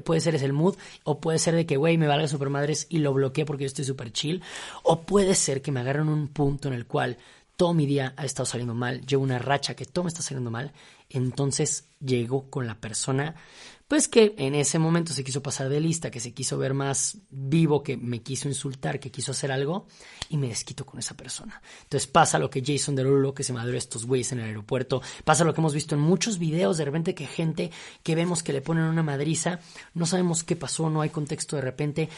puede 0.00 0.20
ser 0.20 0.34
ese 0.34 0.44
el 0.44 0.52
mood, 0.52 0.76
o 1.04 1.20
puede 1.20 1.38
ser 1.38 1.54
de 1.54 1.66
que, 1.66 1.76
güey, 1.76 1.98
me 1.98 2.06
valga 2.06 2.28
super 2.28 2.50
madres 2.50 2.86
y 2.88 2.98
lo 2.98 3.12
bloqueé 3.12 3.44
porque 3.44 3.64
yo 3.64 3.68
estoy 3.68 3.84
súper 3.84 4.12
chill, 4.12 4.42
o 4.82 5.02
puede 5.02 5.34
ser 5.34 5.62
que 5.62 5.72
me 5.72 5.80
agarren 5.80 6.08
un 6.08 6.28
punto 6.28 6.68
en 6.68 6.74
el 6.74 6.86
cual 6.86 7.18
todo 7.56 7.74
mi 7.74 7.86
día 7.86 8.14
ha 8.16 8.24
estado 8.24 8.46
saliendo 8.46 8.74
mal, 8.74 9.06
llevo 9.06 9.22
una 9.22 9.38
racha 9.38 9.74
que 9.74 9.84
todo 9.84 10.04
me 10.04 10.08
está 10.08 10.22
saliendo 10.22 10.50
mal, 10.50 10.72
entonces 11.08 11.86
llego 12.00 12.50
con 12.50 12.66
la 12.66 12.74
persona, 12.74 13.36
pues 13.88 14.08
que 14.08 14.34
en 14.38 14.54
ese 14.54 14.78
momento 14.78 15.12
se 15.12 15.24
quiso 15.24 15.42
pasar 15.42 15.68
de 15.68 15.80
lista, 15.80 16.10
que 16.10 16.20
se 16.20 16.32
quiso 16.32 16.56
ver 16.58 16.74
más 16.74 17.18
vivo, 17.30 17.82
que 17.82 17.96
me 17.96 18.22
quiso 18.22 18.48
insultar, 18.48 18.98
que 18.98 19.10
quiso 19.10 19.32
hacer 19.32 19.52
algo, 19.52 19.86
y 20.28 20.36
me 20.36 20.48
desquito 20.48 20.86
con 20.86 20.98
esa 20.98 21.16
persona. 21.16 21.60
Entonces 21.82 22.06
pasa 22.06 22.38
lo 22.38 22.50
que 22.50 22.62
Jason 22.64 22.96
Derulo, 22.96 23.34
que 23.34 23.44
se 23.44 23.52
madrió 23.52 23.76
estos 23.76 24.06
güeyes 24.06 24.32
en 24.32 24.40
el 24.40 24.46
aeropuerto, 24.46 25.02
pasa 25.24 25.44
lo 25.44 25.52
que 25.52 25.60
hemos 25.60 25.74
visto 25.74 25.94
en 25.94 26.00
muchos 26.00 26.38
videos, 26.38 26.78
de 26.78 26.84
repente 26.84 27.14
que 27.14 27.26
gente 27.26 27.70
que 28.02 28.14
vemos 28.14 28.42
que 28.42 28.52
le 28.52 28.62
ponen 28.62 28.84
una 28.84 29.02
madriza, 29.02 29.60
no 29.92 30.06
sabemos 30.06 30.44
qué 30.44 30.56
pasó, 30.56 30.88
no 30.88 31.02
hay 31.02 31.10
contexto 31.10 31.56
de 31.56 31.62
repente, 31.62 32.08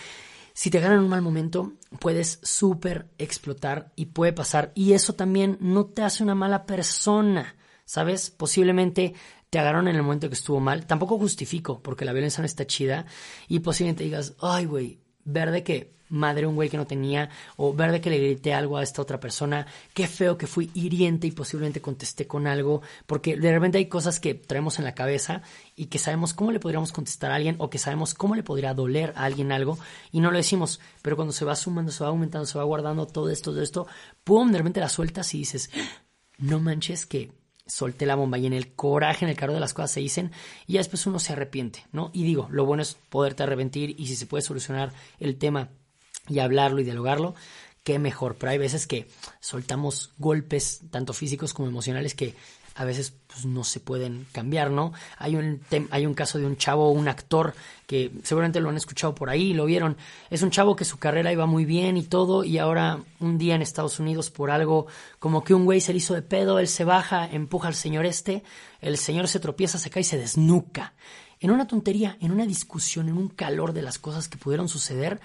si 0.57 0.71
te 0.71 0.81
ganan 0.81 1.01
un 1.01 1.11
mal 1.11 1.21
momento, 1.21 1.75
puedes 2.01 2.39
súper 2.43 3.11
explotar 3.19 3.93
y 3.95 4.07
puede 4.07 4.33
pasar. 4.33 4.73
Y 4.75 4.95
eso 4.95 5.13
también 5.13 5.59
no 5.61 5.85
te 5.85 6.01
hace 6.01 6.23
una 6.23 6.35
mala 6.35 6.65
persona, 6.65 7.57
¿sabes? 7.85 8.31
Posiblemente 8.31 9.13
te 9.57 9.61
agarraron 9.61 9.89
en 9.89 9.97
el 9.97 10.03
momento 10.03 10.29
que 10.29 10.35
estuvo 10.35 10.61
mal. 10.61 10.85
Tampoco 10.85 11.17
justifico, 11.17 11.81
porque 11.81 12.05
la 12.05 12.13
violencia 12.13 12.43
no 12.43 12.47
está 12.47 12.67
chida. 12.67 13.07
Y 13.49 13.61
posiblemente 13.61 14.05
digas, 14.05 14.35
ay, 14.43 14.67
güey, 14.67 15.01
ver 15.25 15.51
de 15.51 15.63
que 15.63 15.97
madre 16.11 16.47
un 16.47 16.57
güey 16.57 16.69
que 16.69 16.77
no 16.77 16.87
tenía, 16.87 17.31
o 17.57 17.73
ver 17.73 17.91
de 17.91 18.03
que 18.03 18.11
le 18.11 18.19
grité 18.19 18.53
algo 18.53 18.77
a 18.77 18.83
esta 18.83 19.01
otra 19.01 19.19
persona, 19.19 19.67
qué 19.95 20.07
feo 20.07 20.37
que 20.37 20.47
fui 20.47 20.71
hiriente 20.75 21.27
y 21.27 21.31
posiblemente 21.31 21.81
contesté 21.81 22.27
con 22.27 22.47
algo, 22.47 22.83
porque 23.07 23.39
de 23.39 23.51
repente 23.51 23.79
hay 23.79 23.87
cosas 23.87 24.21
que 24.21 24.35
traemos 24.35 24.79
en 24.79 24.85
la 24.85 24.95
cabeza 24.95 25.41
y 25.75 25.87
que 25.87 25.99
sabemos 25.99 26.35
cómo 26.35 26.53
le 26.53 26.61
podríamos 26.61 26.93
contestar 26.93 27.31
a 27.31 27.37
alguien 27.37 27.57
o 27.59 27.71
que 27.71 27.79
sabemos 27.79 28.13
cómo 28.13 28.35
le 28.35 28.43
podría 28.43 28.75
doler 28.75 29.15
a 29.17 29.25
alguien 29.25 29.53
algo 29.53 29.79
y 30.13 30.21
no 30.21 30.31
lo 30.31 30.37
decimos, 30.37 30.81
pero 31.01 31.17
cuando 31.17 31.33
se 31.33 31.47
va 31.47 31.57
sumando, 31.57 31.93
se 31.93 32.05
va 32.05 32.11
aumentando, 32.11 32.45
se 32.45 32.59
va 32.59 32.65
guardando 32.65 33.07
todo 33.07 33.31
esto, 33.31 33.53
todo 33.53 33.63
esto, 33.63 33.87
pum, 34.23 34.53
de 34.53 34.59
repente 34.59 34.81
la 34.81 34.91
sueltas 34.91 35.35
y 35.35 35.39
dices, 35.39 35.71
no 36.37 36.61
manches 36.61 37.07
que 37.07 37.33
solté 37.67 38.07
la 38.07 38.15
bomba 38.15 38.39
y 38.39 38.47
en 38.47 38.53
el 38.53 38.75
coraje, 38.75 39.25
en 39.25 39.31
el 39.31 39.37
carro 39.37 39.55
de 39.55 39.61
las 39.61 39.75
cosas 39.75 39.91
se 39.91 40.01
dicen 40.01 40.33
y 40.67 40.75
ya 40.75 40.81
después 40.81 41.07
uno 41.07 41.19
se 41.19 41.33
arrepiente, 41.33 41.85
¿no? 41.93 42.11
Y 42.13 42.23
digo, 42.25 42.49
lo 42.51 42.65
bueno 42.65 42.83
es 42.83 42.97
poderte 43.09 43.43
arrepentir 43.43 43.95
y 43.99 44.07
si 44.07 44.17
se 44.17 44.27
puede 44.27 44.43
solucionar 44.43 44.93
el 45.19 45.37
tema 45.37 45.69
y 46.29 46.39
hablarlo 46.39 46.81
y 46.81 46.85
dialogarlo, 46.85 47.35
qué 47.83 47.99
mejor. 47.99 48.37
Pero 48.37 48.53
hay 48.53 48.59
veces 48.59 48.87
que 48.87 49.09
soltamos 49.41 50.13
golpes, 50.19 50.83
tanto 50.91 51.13
físicos 51.13 51.55
como 51.55 51.69
emocionales, 51.69 52.15
que 52.15 52.35
a 52.77 52.85
veces 52.85 53.15
pues, 53.27 53.47
no 53.47 53.65
se 53.65 53.81
pueden 53.81 54.27
cambiar, 54.33 54.71
¿no? 54.71 54.93
Hay 55.19 55.35
un, 55.35 55.61
hay 55.91 56.07
un 56.07 56.15
caso 56.15 56.39
de 56.39 56.47
un 56.47 56.57
chavo, 56.57 56.91
un 56.91 57.09
actor, 57.09 57.55
que 57.87 58.13
seguramente 58.23 58.61
lo 58.61 58.69
han 58.69 58.77
escuchado 58.77 59.15
por 59.15 59.31
ahí, 59.31 59.55
lo 59.55 59.65
vieron. 59.65 59.97
Es 60.29 60.43
un 60.43 60.51
chavo 60.51 60.77
que 60.77 60.85
su 60.85 60.99
carrera 60.99 61.33
iba 61.33 61.47
muy 61.47 61.65
bien 61.65 61.97
y 61.97 62.03
todo, 62.03 62.45
y 62.45 62.59
ahora 62.59 63.01
un 63.19 63.39
día 63.39 63.55
en 63.55 63.63
Estados 63.63 63.99
Unidos 63.99 64.31
por 64.31 64.51
algo, 64.51 64.87
como 65.19 65.43
que 65.43 65.55
un 65.55 65.65
güey 65.65 65.81
se 65.81 65.93
le 65.93 65.99
hizo 65.99 66.15
de 66.15 66.23
pedo, 66.23 66.59
él 66.59 66.69
se 66.69 66.85
baja, 66.85 67.27
empuja 67.27 67.69
al 67.69 67.75
señor 67.75 68.05
este, 68.05 68.43
el 68.81 68.99
señor 68.99 69.27
se 69.29 69.41
tropieza, 69.41 69.79
se 69.79 69.89
cae 69.89 70.03
y 70.03 70.05
se 70.05 70.19
desnuca. 70.19 70.95
En 71.41 71.51
una 71.51 71.67
tontería, 71.67 72.19
en 72.21 72.31
una 72.31 72.47
discusión, 72.47 73.09
en 73.09 73.17
un 73.17 73.29
calor 73.29 73.73
de 73.73 73.83
las 73.83 73.99
cosas 73.99 74.29
que 74.29 74.39
pudieron 74.39 74.69
suceder, 74.69 75.21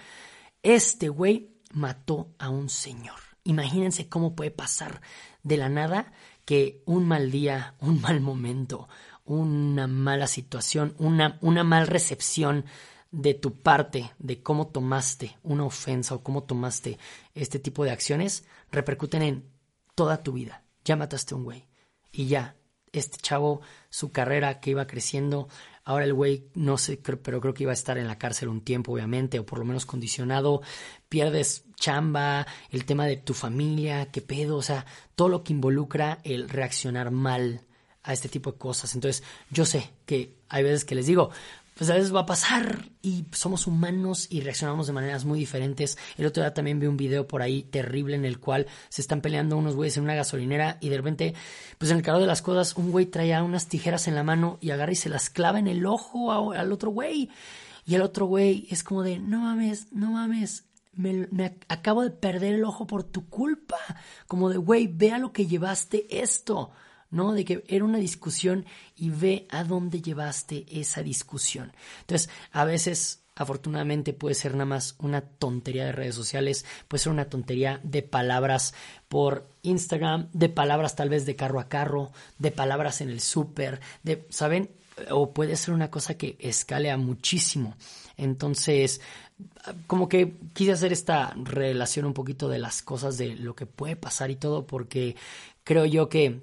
este 0.63 1.10
güey 1.10 1.50
mató 1.74 2.29
a 2.39 2.50
un 2.50 2.70
señor. 2.70 3.20
Imagínense 3.43 4.08
cómo 4.08 4.36
puede 4.36 4.51
pasar 4.51 5.01
de 5.43 5.58
la 5.58 5.70
nada 5.70 6.13
que 6.45 6.81
un 6.86 7.07
mal 7.07 7.31
día, 7.31 7.75
un 7.79 8.01
mal 8.01 8.21
momento, 8.21 8.88
una 9.25 9.88
mala 9.88 10.27
situación, 10.27 10.95
una, 10.98 11.38
una 11.41 11.63
mal 11.63 11.88
recepción 11.88 12.65
de 13.12 13.33
tu 13.33 13.53
parte, 13.53 14.12
de 14.19 14.41
cómo 14.41 14.67
tomaste 14.67 15.38
una 15.43 15.65
ofensa 15.65 16.15
o 16.15 16.24
cómo 16.24 16.43
tomaste 16.43 16.98
este 17.36 17.60
tipo 17.60 17.83
de 17.83 17.91
acciones, 17.91 18.45
repercuten 18.71 19.21
en 19.21 19.45
toda 19.95 20.24
tu 20.24 20.33
vida. 20.33 20.63
Ya 20.86 20.95
mataste 20.95 21.33
a 21.33 21.38
un 21.38 21.43
güey. 21.43 21.67
Y 22.12 22.27
ya, 22.27 22.55
este 22.93 23.17
chavo, 23.17 23.62
su 23.89 24.12
carrera 24.12 24.60
que 24.60 24.71
iba 24.71 24.88
creciendo, 24.88 25.48
ahora 25.84 26.06
el 26.06 26.14
güey, 26.14 26.46
no 26.54 26.78
sé, 26.78 26.98
pero 26.98 27.42
creo 27.42 27.54
que 27.54 27.64
iba 27.64 27.72
a 27.72 27.74
estar 27.74 27.98
en 27.98 28.08
la 28.08 28.18
cárcel 28.18 28.50
un 28.50 28.62
tiempo, 28.62 28.94
obviamente, 28.94 29.40
o 29.40 29.46
por 29.46 29.60
lo 29.60 29.66
menos 29.66 29.86
condicionado, 29.86 30.62
pierdes 31.10 31.66
chamba, 31.76 32.46
el 32.70 32.86
tema 32.86 33.06
de 33.06 33.18
tu 33.18 33.34
familia, 33.34 34.12
qué 34.12 34.22
pedo, 34.22 34.58
o 34.58 34.62
sea, 34.62 34.86
todo 35.16 35.30
lo 35.30 35.44
que 35.44 35.54
involucra 35.54 36.20
el 36.24 36.50
reaccionar 36.50 37.12
mal 37.12 37.62
a 38.04 38.14
este 38.14 38.30
tipo 38.30 38.52
de 38.52 38.58
cosas. 38.58 38.96
Entonces, 38.96 39.24
yo 39.50 39.66
sé 39.66 39.92
que 40.06 40.36
hay 40.50 40.64
veces 40.64 40.86
que 40.86 40.96
les 40.96 41.06
digo, 41.06 41.32
pues 41.75 41.90
a 41.90 41.96
veces 41.96 42.13
va 42.13 42.22
a 42.22 42.25
pasar 42.25 42.90
y 43.01 43.25
somos 43.32 43.66
humanos 43.66 44.28
y 44.30 44.42
reaccionamos 44.42 44.88
de 44.88 44.94
maneras 44.94 45.25
muy 45.25 45.40
diferentes. 45.40 45.98
El 46.18 46.25
otro 46.25 46.44
día 46.44 46.54
también 46.54 46.80
vi 46.80 46.88
un 46.88 46.98
video 46.98 47.28
por 47.28 47.42
ahí 47.42 47.63
terrible 47.63 48.16
en 48.16 48.25
el 48.25 48.40
cual 48.40 48.68
se 48.90 49.01
están 49.01 49.22
peleando 49.22 49.58
unos 49.58 49.76
güeyes 49.76 49.98
en 49.98 50.04
una 50.04 50.15
gasolinera 50.15 50.78
y 50.82 50.89
de 50.89 50.98
repente, 50.98 51.34
pues 51.78 51.91
en 51.91 51.98
el 51.98 52.04
calor 52.04 52.22
de 52.22 52.28
las 52.28 52.41
cosas, 52.41 52.76
un 52.76 52.91
güey 52.91 53.06
traía 53.06 53.43
unas 53.43 53.67
tijeras 53.67 54.08
en 54.08 54.15
la 54.15 54.24
mano 54.24 54.58
y 54.62 54.72
agarra 54.72 54.91
y 54.91 54.95
se 54.95 55.10
las 55.10 55.30
clava 55.30 55.60
en 55.60 55.67
el 55.67 55.86
ojo 55.86 56.52
al 56.52 56.72
otro 56.72 56.91
güey. 56.91 57.30
Y 57.86 57.95
el 57.95 58.02
otro 58.02 58.26
güey 58.26 58.67
es 58.69 58.84
como 58.84 59.04
de, 59.04 59.19
no 59.19 59.41
mames, 59.41 59.91
no 59.91 60.12
mames, 60.12 60.65
me, 60.93 61.28
me, 61.32 61.58
acabo 61.67 62.04
de 62.04 62.12
perder 62.12 62.56
el 62.56 62.63
ojo 62.63 62.86
por 62.86 63.04
tu 63.04 63.28
culpa. 63.28 63.78
Como 64.28 64.50
de, 64.50 64.58
güey, 64.58 64.88
vea 64.88 65.17
lo 65.17 65.32
que 65.32 65.48
llevaste 65.48 66.22
esto. 66.22 66.72
¿No? 67.12 67.34
De 67.34 67.45
que 67.45 67.63
era 67.67 67.86
una 67.86 68.00
discusión 68.00 68.65
y 68.95 69.10
ve 69.10 69.45
a 69.50 69.63
dónde 69.63 70.02
llevaste 70.02 70.65
esa 70.69 71.04
discusión. 71.04 71.71
Entonces, 72.02 72.30
a 72.52 72.65
veces 72.65 73.21
afortunadamente 73.36 74.13
puede 74.13 74.36
ser 74.36 74.54
nada 74.54 74.65
más 74.65 74.95
una 75.00 75.21
tontería 75.21 75.86
de 75.86 75.91
redes 75.91 76.15
sociales, 76.15 76.65
puede 76.88 77.04
ser 77.04 77.12
una 77.12 77.26
tontería 77.26 77.80
de 77.84 78.02
palabras 78.04 78.74
por 79.08 79.47
Instagram, 79.63 80.30
de 80.34 80.50
palabras 80.50 80.95
tal 80.95 81.10
vez 81.10 81.26
de 81.26 81.36
carro 81.36 81.60
a 81.60 81.69
carro, 81.69 82.12
de 82.39 82.52
palabras 82.52 83.02
en 83.02 83.10
el 83.10 83.21
súper, 83.21 83.80
de, 84.04 84.26
¿saben? 84.30 84.69
O 85.10 85.34
puede 85.34 85.56
ser 85.56 85.74
una 85.74 85.89
cosa 85.89 86.15
que 86.15 86.36
escalea 86.39 86.97
muchísimo. 86.97 87.76
Entonces, 88.17 89.02
como 89.88 90.08
que 90.08 90.36
quise 90.54 90.74
hacer 90.74 90.93
esta 90.93 91.34
relación 91.36 92.06
un 92.06 92.13
poquito 92.13 92.50
de 92.50 92.60
las 92.60 92.82
cosas, 92.82 93.17
de 93.17 93.36
lo 93.36 93.56
que 93.56 93.65
puede 93.65 93.95
pasar 93.95 94.30
y 94.30 94.36
todo, 94.36 94.67
porque 94.67 95.15
creo 95.63 95.86
yo 95.86 96.10
que 96.10 96.41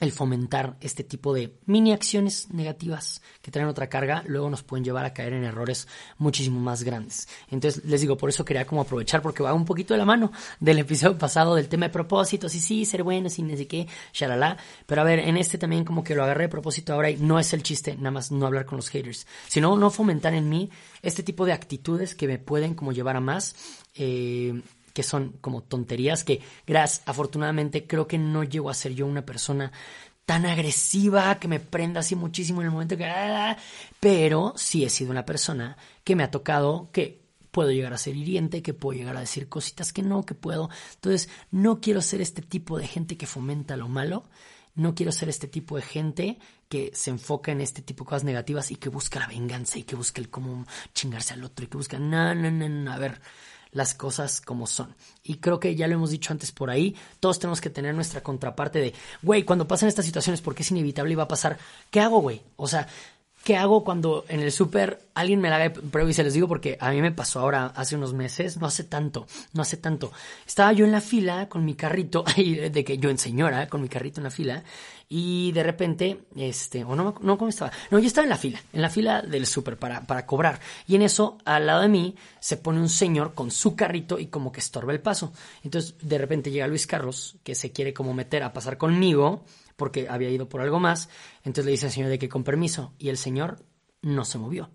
el 0.00 0.12
fomentar 0.12 0.76
este 0.80 1.04
tipo 1.04 1.32
de 1.32 1.56
mini 1.66 1.92
acciones 1.92 2.50
negativas 2.50 3.22
que 3.40 3.50
traen 3.50 3.68
otra 3.68 3.88
carga, 3.88 4.24
luego 4.26 4.50
nos 4.50 4.62
pueden 4.62 4.84
llevar 4.84 5.04
a 5.04 5.12
caer 5.12 5.34
en 5.34 5.44
errores 5.44 5.86
muchísimo 6.18 6.58
más 6.58 6.82
grandes. 6.82 7.28
Entonces, 7.48 7.84
les 7.84 8.00
digo, 8.00 8.16
por 8.16 8.28
eso 8.28 8.44
quería 8.44 8.66
como 8.66 8.80
aprovechar, 8.80 9.22
porque 9.22 9.42
va 9.42 9.54
un 9.54 9.64
poquito 9.64 9.94
de 9.94 9.98
la 9.98 10.04
mano 10.04 10.32
del 10.58 10.80
episodio 10.80 11.16
pasado 11.16 11.54
del 11.54 11.68
tema 11.68 11.86
de 11.86 11.92
propósitos, 11.92 12.54
y 12.54 12.60
sí, 12.60 12.84
ser 12.84 13.02
bueno, 13.02 13.30
sin 13.30 13.46
ni 13.46 13.66
qué, 13.66 13.86
shalala. 14.12 14.56
Pero 14.86 15.00
a 15.00 15.04
ver, 15.04 15.20
en 15.20 15.36
este 15.36 15.58
también 15.58 15.84
como 15.84 16.02
que 16.02 16.14
lo 16.14 16.24
agarré 16.24 16.44
de 16.44 16.48
propósito 16.48 16.92
ahora 16.92 17.10
y 17.10 17.16
no 17.16 17.38
es 17.38 17.52
el 17.52 17.62
chiste, 17.62 17.96
nada 17.96 18.10
más 18.10 18.32
no 18.32 18.46
hablar 18.46 18.66
con 18.66 18.76
los 18.76 18.88
haters, 18.88 19.26
sino 19.48 19.76
no 19.76 19.90
fomentar 19.90 20.34
en 20.34 20.48
mí 20.48 20.70
este 21.02 21.22
tipo 21.22 21.46
de 21.46 21.52
actitudes 21.52 22.14
que 22.14 22.26
me 22.26 22.38
pueden 22.38 22.74
como 22.74 22.92
llevar 22.92 23.16
a 23.16 23.20
más. 23.20 23.54
Eh, 23.94 24.60
que 24.94 25.02
son 25.02 25.36
como 25.42 25.62
tonterías 25.62 26.24
que, 26.24 26.40
gracias, 26.66 27.02
afortunadamente 27.04 27.86
creo 27.86 28.06
que 28.06 28.16
no 28.16 28.44
llego 28.44 28.70
a 28.70 28.74
ser 28.74 28.94
yo 28.94 29.06
una 29.06 29.26
persona 29.26 29.72
tan 30.24 30.46
agresiva 30.46 31.38
que 31.38 31.48
me 31.48 31.60
prenda 31.60 32.00
así 32.00 32.16
muchísimo 32.16 32.62
en 32.62 32.68
el 32.68 32.72
momento 32.72 32.96
que... 32.96 33.06
Pero 34.00 34.54
sí 34.56 34.84
he 34.84 34.88
sido 34.88 35.10
una 35.10 35.26
persona 35.26 35.76
que 36.02 36.16
me 36.16 36.22
ha 36.22 36.30
tocado 36.30 36.88
que 36.92 37.22
puedo 37.50 37.70
llegar 37.70 37.92
a 37.92 37.98
ser 37.98 38.16
hiriente, 38.16 38.62
que 38.62 38.74
puedo 38.74 38.98
llegar 38.98 39.16
a 39.16 39.20
decir 39.20 39.48
cositas 39.48 39.92
que 39.92 40.02
no, 40.02 40.24
que 40.24 40.34
puedo. 40.34 40.70
Entonces, 40.94 41.28
no 41.50 41.80
quiero 41.80 42.00
ser 42.00 42.20
este 42.20 42.42
tipo 42.42 42.78
de 42.78 42.86
gente 42.86 43.16
que 43.16 43.26
fomenta 43.26 43.76
lo 43.76 43.88
malo. 43.88 44.24
No 44.74 44.94
quiero 44.94 45.12
ser 45.12 45.28
este 45.28 45.46
tipo 45.46 45.76
de 45.76 45.82
gente 45.82 46.38
que 46.68 46.90
se 46.94 47.10
enfoca 47.10 47.52
en 47.52 47.60
este 47.60 47.80
tipo 47.82 48.02
de 48.02 48.08
cosas 48.08 48.24
negativas 48.24 48.72
y 48.72 48.76
que 48.76 48.88
busca 48.88 49.20
la 49.20 49.28
venganza 49.28 49.78
y 49.78 49.84
que 49.84 49.94
busca 49.94 50.20
el 50.20 50.30
cómo 50.30 50.66
chingarse 50.94 51.34
al 51.34 51.44
otro 51.44 51.64
y 51.64 51.68
que 51.68 51.76
busca, 51.76 51.98
no, 52.00 52.34
no, 52.34 52.50
no, 52.50 52.68
no, 52.68 52.92
a 52.92 52.98
ver, 52.98 53.20
las 53.74 53.92
cosas 53.92 54.40
como 54.40 54.66
son. 54.66 54.94
Y 55.22 55.36
creo 55.36 55.60
que 55.60 55.74
ya 55.74 55.86
lo 55.86 55.94
hemos 55.94 56.10
dicho 56.10 56.32
antes 56.32 56.52
por 56.52 56.70
ahí, 56.70 56.96
todos 57.20 57.38
tenemos 57.38 57.60
que 57.60 57.70
tener 57.70 57.94
nuestra 57.94 58.22
contraparte 58.22 58.78
de, 58.78 58.94
güey, 59.22 59.42
cuando 59.42 59.68
pasan 59.68 59.88
estas 59.88 60.06
situaciones, 60.06 60.40
porque 60.40 60.62
es 60.62 60.70
inevitable 60.70 61.12
y 61.12 61.16
va 61.16 61.24
a 61.24 61.28
pasar, 61.28 61.58
¿qué 61.90 62.00
hago, 62.00 62.20
güey? 62.20 62.40
O 62.56 62.66
sea, 62.66 62.88
¿qué 63.44 63.56
hago 63.56 63.84
cuando 63.84 64.24
en 64.28 64.40
el 64.40 64.50
súper 64.50 65.00
alguien 65.14 65.40
me 65.40 65.50
la 65.50 65.56
haga 65.56 65.72
prueba 65.72 66.08
y 66.08 66.14
se 66.14 66.24
les 66.24 66.32
digo 66.32 66.48
porque 66.48 66.78
a 66.80 66.90
mí 66.90 67.02
me 67.02 67.12
pasó 67.12 67.40
ahora 67.40 67.66
hace 67.76 67.94
unos 67.94 68.14
meses, 68.14 68.56
no 68.56 68.66
hace 68.66 68.84
tanto, 68.84 69.26
no 69.52 69.62
hace 69.62 69.76
tanto. 69.76 70.12
Estaba 70.46 70.72
yo 70.72 70.84
en 70.84 70.92
la 70.92 71.00
fila 71.00 71.48
con 71.48 71.64
mi 71.64 71.74
carrito, 71.74 72.24
de 72.36 72.84
que 72.84 72.98
yo 72.98 73.10
en 73.10 73.18
señora, 73.18 73.68
con 73.68 73.82
mi 73.82 73.88
carrito 73.88 74.20
en 74.20 74.24
la 74.24 74.30
fila, 74.30 74.64
y 75.08 75.52
de 75.52 75.62
repente, 75.62 76.24
este, 76.36 76.84
o 76.84 76.96
no, 76.96 77.14
no, 77.20 77.38
¿cómo 77.38 77.48
estaba? 77.48 77.70
No, 77.90 77.98
yo 77.98 78.06
estaba 78.06 78.24
en 78.24 78.30
la 78.30 78.36
fila, 78.36 78.60
en 78.72 78.82
la 78.82 78.90
fila 78.90 79.22
del 79.22 79.46
súper 79.46 79.78
para, 79.78 80.06
para 80.06 80.26
cobrar. 80.26 80.60
Y 80.86 80.96
en 80.96 81.02
eso, 81.02 81.38
al 81.44 81.66
lado 81.66 81.82
de 81.82 81.88
mí, 81.88 82.16
se 82.40 82.56
pone 82.56 82.80
un 82.80 82.88
señor 82.88 83.34
con 83.34 83.50
su 83.50 83.76
carrito 83.76 84.18
y 84.18 84.26
como 84.26 84.50
que 84.50 84.60
estorba 84.60 84.92
el 84.92 85.00
paso. 85.00 85.32
Entonces, 85.62 85.94
de 86.00 86.18
repente 86.18 86.50
llega 86.50 86.66
Luis 86.66 86.86
Carlos, 86.86 87.36
que 87.42 87.54
se 87.54 87.72
quiere 87.72 87.92
como 87.92 88.14
meter 88.14 88.42
a 88.42 88.52
pasar 88.52 88.78
conmigo, 88.78 89.44
porque 89.76 90.08
había 90.08 90.30
ido 90.30 90.48
por 90.48 90.60
algo 90.60 90.80
más. 90.80 91.08
Entonces 91.38 91.66
le 91.66 91.72
dice 91.72 91.86
al 91.86 91.92
señor 91.92 92.10
de 92.10 92.18
que 92.18 92.28
con 92.28 92.44
permiso. 92.44 92.94
Y 92.98 93.08
el 93.08 93.18
señor 93.18 93.64
no 94.02 94.24
se 94.24 94.38
movió. 94.38 94.70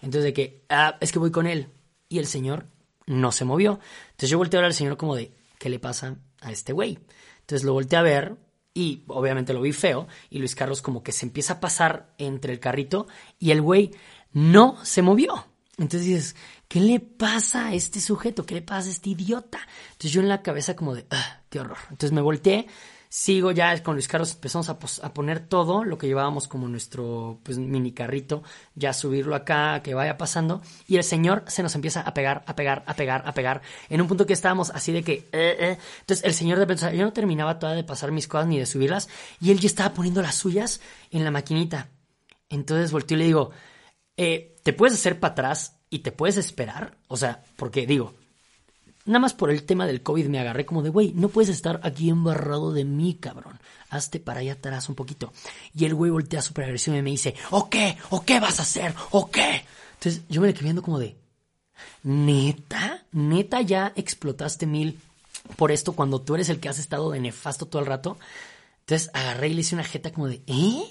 Entonces 0.00 0.24
de 0.24 0.32
que, 0.32 0.64
ah, 0.68 0.96
es 1.00 1.12
que 1.12 1.18
voy 1.18 1.30
con 1.30 1.46
él. 1.46 1.68
Y 2.08 2.18
el 2.18 2.26
señor 2.26 2.66
no 3.06 3.32
se 3.32 3.44
movió. 3.44 3.80
Entonces 4.10 4.30
yo 4.30 4.38
volteo 4.38 4.58
a 4.58 4.62
ver 4.62 4.66
al 4.66 4.74
señor 4.74 4.96
como 4.96 5.14
de, 5.16 5.32
¿qué 5.58 5.68
le 5.68 5.78
pasa 5.78 6.16
a 6.40 6.50
este 6.50 6.72
güey? 6.72 6.98
Entonces 7.40 7.64
lo 7.64 7.72
volteé 7.72 7.98
a 7.98 8.02
ver 8.02 8.36
y 8.76 9.04
obviamente 9.06 9.54
lo 9.54 9.62
vi 9.62 9.72
feo 9.72 10.06
y 10.28 10.38
Luis 10.38 10.54
Carlos 10.54 10.82
como 10.82 11.02
que 11.02 11.10
se 11.10 11.24
empieza 11.24 11.54
a 11.54 11.60
pasar 11.60 12.12
entre 12.18 12.52
el 12.52 12.60
carrito 12.60 13.06
y 13.38 13.50
el 13.50 13.62
güey 13.62 13.92
no 14.34 14.76
se 14.84 15.00
movió. 15.00 15.46
Entonces 15.78 16.04
dices, 16.04 16.36
¿qué 16.68 16.80
le 16.80 17.00
pasa 17.00 17.68
a 17.68 17.74
este 17.74 18.02
sujeto? 18.02 18.44
¿Qué 18.44 18.54
le 18.54 18.60
pasa 18.60 18.88
a 18.88 18.92
este 18.92 19.08
idiota? 19.10 19.60
Entonces 19.92 20.12
yo 20.12 20.20
en 20.20 20.28
la 20.28 20.42
cabeza 20.42 20.76
como 20.76 20.94
de, 20.94 21.06
ah, 21.10 21.40
qué 21.48 21.60
horror. 21.60 21.78
Entonces 21.84 22.12
me 22.12 22.20
volteé, 22.20 22.66
sigo 23.08 23.50
ya 23.52 23.82
con 23.82 23.94
Luis 23.94 24.08
Carlos, 24.08 24.34
empezamos 24.34 24.68
a, 24.68 24.72
a, 24.72 25.14
poner 25.14 25.40
todo 25.40 25.84
lo 25.84 25.98
que 25.98 26.06
llevábamos 26.06 26.48
como 26.48 26.68
nuestro 26.68 27.40
pues, 27.42 27.58
mini 27.58 27.92
carrito, 27.92 28.42
ya 28.74 28.92
subirlo 28.92 29.34
acá, 29.34 29.82
que 29.82 29.94
vaya 29.94 30.16
pasando, 30.16 30.62
y 30.86 30.96
el 30.96 31.04
señor 31.04 31.44
se 31.46 31.62
nos 31.62 31.74
empieza 31.74 32.00
a 32.00 32.14
pegar, 32.14 32.44
a 32.46 32.56
pegar, 32.56 32.84
a 32.86 32.94
pegar, 32.94 33.22
a 33.26 33.32
pegar, 33.32 33.62
en 33.88 34.00
un 34.00 34.08
punto 34.08 34.26
que 34.26 34.32
estábamos 34.32 34.70
así 34.70 34.92
de 34.92 35.02
que, 35.02 35.12
eh, 35.32 35.56
eh. 35.58 35.78
entonces 36.00 36.24
el 36.24 36.34
señor 36.34 36.58
de 36.58 36.66
pensar, 36.66 36.92
yo 36.92 37.04
no 37.04 37.12
terminaba 37.12 37.58
todavía 37.58 37.82
de 37.82 37.88
pasar 37.88 38.12
mis 38.12 38.28
cosas 38.28 38.46
ni 38.48 38.58
de 38.58 38.66
subirlas, 38.66 39.08
y 39.40 39.50
él 39.50 39.60
ya 39.60 39.66
estaba 39.66 39.94
poniendo 39.94 40.22
las 40.22 40.34
suyas 40.34 40.80
en 41.10 41.24
la 41.24 41.30
maquinita. 41.30 41.88
Entonces 42.48 42.92
volteo 42.92 43.16
y 43.16 43.20
le 43.20 43.26
digo, 43.26 43.50
eh, 44.16 44.56
¿te 44.62 44.72
puedes 44.72 44.94
hacer 44.94 45.18
para 45.18 45.32
atrás 45.32 45.78
y 45.90 46.00
te 46.00 46.12
puedes 46.12 46.36
esperar? 46.36 46.96
O 47.08 47.16
sea, 47.16 47.42
porque 47.56 47.86
digo, 47.86 48.14
Nada 49.06 49.20
más 49.20 49.34
por 49.34 49.50
el 49.50 49.62
tema 49.62 49.86
del 49.86 50.02
COVID 50.02 50.26
me 50.26 50.40
agarré 50.40 50.66
como 50.66 50.82
de, 50.82 50.90
güey, 50.90 51.12
no 51.14 51.28
puedes 51.28 51.48
estar 51.48 51.80
aquí 51.84 52.10
embarrado 52.10 52.72
de 52.72 52.84
mí, 52.84 53.14
cabrón. 53.14 53.58
Hazte 53.88 54.18
para 54.18 54.40
allá 54.40 54.54
atrás 54.54 54.88
un 54.88 54.96
poquito. 54.96 55.32
Y 55.74 55.84
el 55.84 55.94
güey 55.94 56.10
voltea 56.10 56.42
súper 56.42 56.64
agresivo 56.64 56.96
y 56.96 57.02
me 57.02 57.10
dice, 57.10 57.34
¿o 57.50 57.70
qué? 57.70 57.96
¿O 58.10 58.24
qué 58.24 58.40
vas 58.40 58.58
a 58.58 58.62
hacer? 58.62 58.94
¿O 59.12 59.30
qué? 59.30 59.64
Entonces 59.94 60.22
yo 60.28 60.40
me 60.40 60.48
le 60.48 60.54
quedé 60.54 60.64
viendo 60.64 60.82
como 60.82 60.98
de, 60.98 61.16
¿neta? 62.02 63.04
¿Neta 63.12 63.60
ya 63.60 63.92
explotaste 63.94 64.66
mil 64.66 64.98
por 65.54 65.70
esto 65.70 65.92
cuando 65.92 66.20
tú 66.20 66.34
eres 66.34 66.48
el 66.48 66.58
que 66.58 66.68
has 66.68 66.80
estado 66.80 67.10
de 67.12 67.20
nefasto 67.20 67.66
todo 67.66 67.80
el 67.80 67.86
rato? 67.86 68.18
Entonces 68.80 69.10
agarré 69.14 69.48
y 69.48 69.54
le 69.54 69.60
hice 69.60 69.76
una 69.76 69.84
jeta 69.84 70.12
como 70.12 70.26
de, 70.28 70.42
¿eh? 70.48 70.82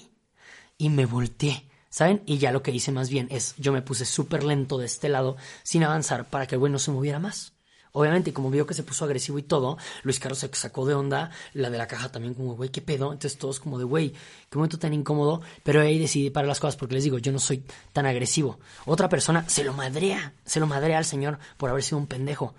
Y 0.78 0.88
me 0.88 1.04
volteé. 1.04 1.68
¿Saben? 1.90 2.22
Y 2.26 2.36
ya 2.36 2.52
lo 2.52 2.62
que 2.62 2.72
hice 2.72 2.92
más 2.92 3.08
bien 3.08 3.26
es, 3.30 3.54
yo 3.56 3.72
me 3.72 3.80
puse 3.80 4.04
súper 4.04 4.44
lento 4.44 4.76
de 4.76 4.84
este 4.84 5.08
lado, 5.08 5.36
sin 5.62 5.82
avanzar, 5.82 6.28
para 6.28 6.46
que 6.46 6.54
el 6.56 6.58
güey 6.58 6.70
no 6.70 6.78
se 6.78 6.90
moviera 6.90 7.18
más. 7.18 7.55
Obviamente, 7.98 8.34
como 8.34 8.50
vio 8.50 8.66
que 8.66 8.74
se 8.74 8.82
puso 8.82 9.06
agresivo 9.06 9.38
y 9.38 9.42
todo, 9.42 9.78
Luis 10.02 10.20
Carlos 10.20 10.38
se 10.38 10.50
sacó 10.52 10.84
de 10.84 10.92
onda, 10.92 11.30
la 11.54 11.70
de 11.70 11.78
la 11.78 11.86
caja 11.86 12.12
también 12.12 12.34
como, 12.34 12.54
güey, 12.54 12.68
¿qué 12.68 12.82
pedo? 12.82 13.10
Entonces 13.10 13.38
todos 13.38 13.58
como 13.58 13.78
de, 13.78 13.84
güey, 13.84 14.10
qué 14.50 14.58
momento 14.58 14.78
tan 14.78 14.92
incómodo, 14.92 15.40
pero 15.62 15.80
ahí 15.80 15.98
decidí 15.98 16.28
para 16.28 16.46
las 16.46 16.60
cosas 16.60 16.76
porque 16.76 16.94
les 16.94 17.04
digo, 17.04 17.16
yo 17.16 17.32
no 17.32 17.38
soy 17.38 17.64
tan 17.94 18.04
agresivo. 18.04 18.58
Otra 18.84 19.08
persona 19.08 19.48
se 19.48 19.64
lo 19.64 19.72
madrea, 19.72 20.34
se 20.44 20.60
lo 20.60 20.66
madrea 20.66 20.98
al 20.98 21.06
señor 21.06 21.38
por 21.56 21.70
haber 21.70 21.82
sido 21.82 21.96
un 21.96 22.06
pendejo. 22.06 22.54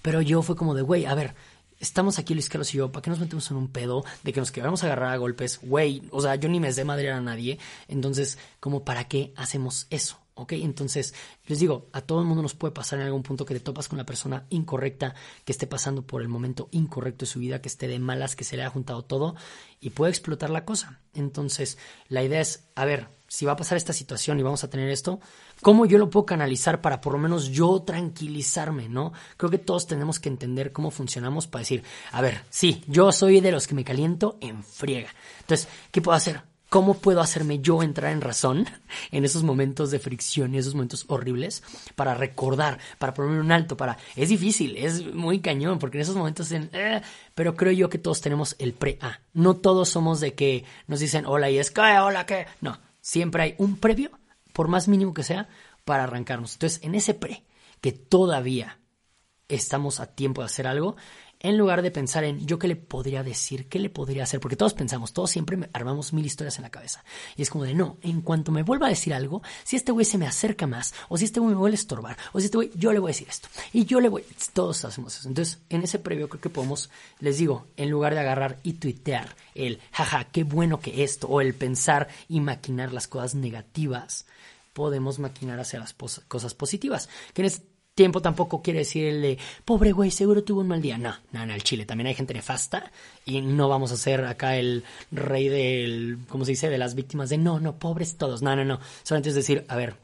Pero 0.00 0.22
yo 0.22 0.40
fue 0.40 0.56
como 0.56 0.74
de, 0.74 0.80
güey, 0.80 1.04
a 1.04 1.14
ver, 1.14 1.34
estamos 1.80 2.18
aquí 2.18 2.32
Luis 2.32 2.48
Carlos 2.48 2.72
y 2.72 2.78
yo, 2.78 2.90
¿para 2.90 3.02
qué 3.02 3.10
nos 3.10 3.20
metemos 3.20 3.50
en 3.50 3.58
un 3.58 3.68
pedo 3.68 4.06
de 4.22 4.32
que 4.32 4.40
nos 4.40 4.50
queramos 4.50 4.84
agarrar 4.84 5.12
a 5.12 5.18
golpes? 5.18 5.60
Güey, 5.60 6.02
o 6.12 6.22
sea, 6.22 6.36
yo 6.36 6.48
ni 6.48 6.60
me 6.60 6.72
sé 6.72 6.86
madrear 6.86 7.18
a 7.18 7.20
nadie, 7.20 7.58
entonces, 7.88 8.38
como 8.58 8.84
para 8.84 9.04
qué 9.04 9.34
hacemos 9.36 9.86
eso? 9.90 10.18
¿Ok? 10.38 10.52
Entonces, 10.52 11.14
les 11.46 11.58
digo, 11.58 11.88
a 11.92 12.00
todo 12.00 12.20
el 12.20 12.26
mundo 12.26 12.42
nos 12.42 12.54
puede 12.54 12.72
pasar 12.72 13.00
en 13.00 13.06
algún 13.06 13.22
punto 13.22 13.44
que 13.44 13.54
te 13.54 13.60
topas 13.60 13.88
con 13.88 13.98
la 13.98 14.06
persona 14.06 14.46
incorrecta, 14.50 15.14
que 15.44 15.52
esté 15.52 15.66
pasando 15.66 16.06
por 16.06 16.22
el 16.22 16.28
momento 16.28 16.68
incorrecto 16.70 17.24
de 17.24 17.30
su 17.30 17.40
vida, 17.40 17.60
que 17.60 17.68
esté 17.68 17.88
de 17.88 17.98
malas, 17.98 18.36
que 18.36 18.44
se 18.44 18.56
le 18.56 18.62
haya 18.62 18.70
juntado 18.70 19.02
todo 19.02 19.34
y 19.80 19.90
puede 19.90 20.10
explotar 20.10 20.50
la 20.50 20.64
cosa. 20.64 21.00
Entonces, 21.14 21.78
la 22.08 22.22
idea 22.22 22.40
es, 22.40 22.68
a 22.76 22.84
ver, 22.84 23.08
si 23.26 23.44
va 23.44 23.52
a 23.52 23.56
pasar 23.56 23.76
esta 23.76 23.92
situación 23.92 24.38
y 24.38 24.42
vamos 24.42 24.64
a 24.64 24.70
tener 24.70 24.88
esto, 24.88 25.20
¿cómo 25.60 25.86
yo 25.86 25.98
lo 25.98 26.08
puedo 26.08 26.24
canalizar 26.24 26.80
para 26.80 27.00
por 27.00 27.12
lo 27.12 27.18
menos 27.18 27.48
yo 27.48 27.82
tranquilizarme, 27.82 28.88
¿no? 28.88 29.12
Creo 29.36 29.50
que 29.50 29.58
todos 29.58 29.86
tenemos 29.86 30.18
que 30.18 30.28
entender 30.28 30.72
cómo 30.72 30.90
funcionamos 30.90 31.46
para 31.46 31.60
decir, 31.60 31.82
a 32.12 32.22
ver, 32.22 32.42
sí, 32.48 32.82
yo 32.86 33.12
soy 33.12 33.40
de 33.40 33.52
los 33.52 33.66
que 33.66 33.74
me 33.74 33.84
caliento 33.84 34.38
en 34.40 34.62
friega. 34.62 35.10
Entonces, 35.40 35.68
¿qué 35.90 36.00
puedo 36.00 36.16
hacer? 36.16 36.42
¿Cómo 36.68 36.94
puedo 36.94 37.22
hacerme 37.22 37.60
yo 37.60 37.82
entrar 37.82 38.12
en 38.12 38.20
razón 38.20 38.66
en 39.10 39.24
esos 39.24 39.42
momentos 39.42 39.90
de 39.90 39.98
fricción 39.98 40.54
y 40.54 40.58
esos 40.58 40.74
momentos 40.74 41.04
horribles 41.08 41.62
para 41.94 42.14
recordar, 42.14 42.78
para 42.98 43.14
ponerme 43.14 43.40
un 43.40 43.52
alto, 43.52 43.76
para... 43.76 43.96
Es 44.16 44.28
difícil, 44.28 44.76
es 44.76 45.14
muy 45.14 45.40
cañón, 45.40 45.78
porque 45.78 45.98
en 45.98 46.02
esos 46.02 46.16
momentos... 46.16 46.52
En, 46.52 46.68
eh, 46.72 47.00
pero 47.34 47.56
creo 47.56 47.72
yo 47.72 47.88
que 47.88 47.98
todos 47.98 48.20
tenemos 48.20 48.54
el 48.58 48.74
pre-A. 48.74 49.20
No 49.32 49.56
todos 49.56 49.88
somos 49.88 50.20
de 50.20 50.34
que 50.34 50.64
nos 50.86 51.00
dicen 51.00 51.24
hola 51.26 51.48
y 51.50 51.58
es 51.58 51.70
que, 51.70 51.80
hola, 51.80 52.26
¿qué? 52.26 52.46
No, 52.60 52.78
siempre 53.00 53.42
hay 53.42 53.54
un 53.58 53.78
previo, 53.78 54.10
por 54.52 54.68
más 54.68 54.88
mínimo 54.88 55.14
que 55.14 55.22
sea, 55.22 55.48
para 55.84 56.04
arrancarnos. 56.04 56.52
Entonces, 56.52 56.80
en 56.82 56.94
ese 56.94 57.14
pre, 57.14 57.44
que 57.80 57.92
todavía 57.92 58.78
estamos 59.48 60.00
a 60.00 60.06
tiempo 60.06 60.42
de 60.42 60.46
hacer 60.46 60.66
algo, 60.66 60.96
en 61.40 61.56
lugar 61.56 61.82
de 61.82 61.90
pensar 61.90 62.24
en 62.24 62.46
yo 62.46 62.58
qué 62.58 62.68
le 62.68 62.76
podría 62.76 63.22
decir, 63.22 63.68
qué 63.68 63.78
le 63.78 63.90
podría 63.90 64.24
hacer, 64.24 64.40
porque 64.40 64.56
todos 64.56 64.74
pensamos, 64.74 65.12
todos 65.12 65.30
siempre 65.30 65.68
armamos 65.72 66.12
mil 66.12 66.26
historias 66.26 66.56
en 66.58 66.62
la 66.62 66.70
cabeza. 66.70 67.04
Y 67.36 67.42
es 67.42 67.50
como 67.50 67.64
de, 67.64 67.74
no, 67.74 67.96
en 68.02 68.22
cuanto 68.22 68.50
me 68.50 68.62
vuelva 68.62 68.86
a 68.86 68.90
decir 68.90 69.14
algo, 69.14 69.42
si 69.64 69.76
este 69.76 69.92
güey 69.92 70.04
se 70.04 70.18
me 70.18 70.26
acerca 70.26 70.66
más, 70.66 70.94
o 71.08 71.16
si 71.16 71.24
este 71.24 71.40
güey 71.40 71.52
me 71.54 71.58
vuelve 71.58 71.74
a 71.74 71.80
estorbar, 71.80 72.16
o 72.32 72.40
si 72.40 72.46
este 72.46 72.56
güey, 72.56 72.70
yo 72.74 72.92
le 72.92 72.98
voy 72.98 73.10
a 73.10 73.14
decir 73.14 73.28
esto, 73.28 73.48
y 73.72 73.84
yo 73.84 74.00
le 74.00 74.08
voy, 74.08 74.24
todos 74.52 74.84
hacemos 74.84 75.16
eso. 75.18 75.28
Entonces, 75.28 75.58
en 75.68 75.82
ese 75.82 75.98
previo 75.98 76.28
creo 76.28 76.40
que 76.40 76.50
podemos, 76.50 76.90
les 77.20 77.38
digo, 77.38 77.66
en 77.76 77.90
lugar 77.90 78.14
de 78.14 78.20
agarrar 78.20 78.58
y 78.62 78.74
tuitear 78.74 79.36
el, 79.54 79.80
jaja, 79.92 80.24
qué 80.24 80.44
bueno 80.44 80.80
que 80.80 81.04
esto, 81.04 81.28
o 81.28 81.40
el 81.40 81.54
pensar 81.54 82.08
y 82.28 82.40
maquinar 82.40 82.92
las 82.92 83.06
cosas 83.06 83.34
negativas, 83.34 84.26
podemos 84.72 85.18
maquinar 85.18 85.58
hacia 85.58 85.80
las 85.80 85.92
cosas 85.92 86.54
positivas. 86.54 87.08
Que 87.34 87.42
tiempo 87.98 88.22
tampoco 88.22 88.62
quiere 88.62 88.78
decir 88.78 89.06
el 89.06 89.22
de, 89.22 89.38
pobre 89.64 89.90
güey, 89.90 90.12
seguro 90.12 90.44
tuvo 90.44 90.60
un 90.60 90.68
mal 90.68 90.80
día. 90.80 90.96
No, 90.98 91.16
no, 91.32 91.44
no, 91.44 91.52
el 91.52 91.64
Chile 91.64 91.84
también 91.84 92.06
hay 92.06 92.14
gente 92.14 92.32
nefasta 92.32 92.92
y 93.26 93.40
no 93.40 93.68
vamos 93.68 93.90
a 93.90 93.96
ser 93.96 94.24
acá 94.24 94.56
el 94.56 94.84
rey 95.10 95.48
del, 95.48 96.20
¿cómo 96.28 96.44
se 96.44 96.52
dice?, 96.52 96.70
de 96.70 96.78
las 96.78 96.94
víctimas 96.94 97.28
de, 97.28 97.38
no, 97.38 97.58
no, 97.58 97.76
pobres 97.76 98.16
todos. 98.16 98.40
No, 98.40 98.54
no, 98.54 98.64
no. 98.64 98.78
Solamente 99.02 99.30
es 99.30 99.34
decir, 99.34 99.64
a 99.66 99.74
ver, 99.74 99.96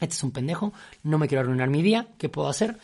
este 0.00 0.16
es 0.16 0.24
un 0.24 0.32
pendejo, 0.32 0.72
no 1.04 1.18
me 1.18 1.28
quiero 1.28 1.42
arruinar 1.42 1.70
mi 1.70 1.82
día, 1.82 2.08
¿qué 2.18 2.28
puedo 2.28 2.48
hacer? 2.48 2.78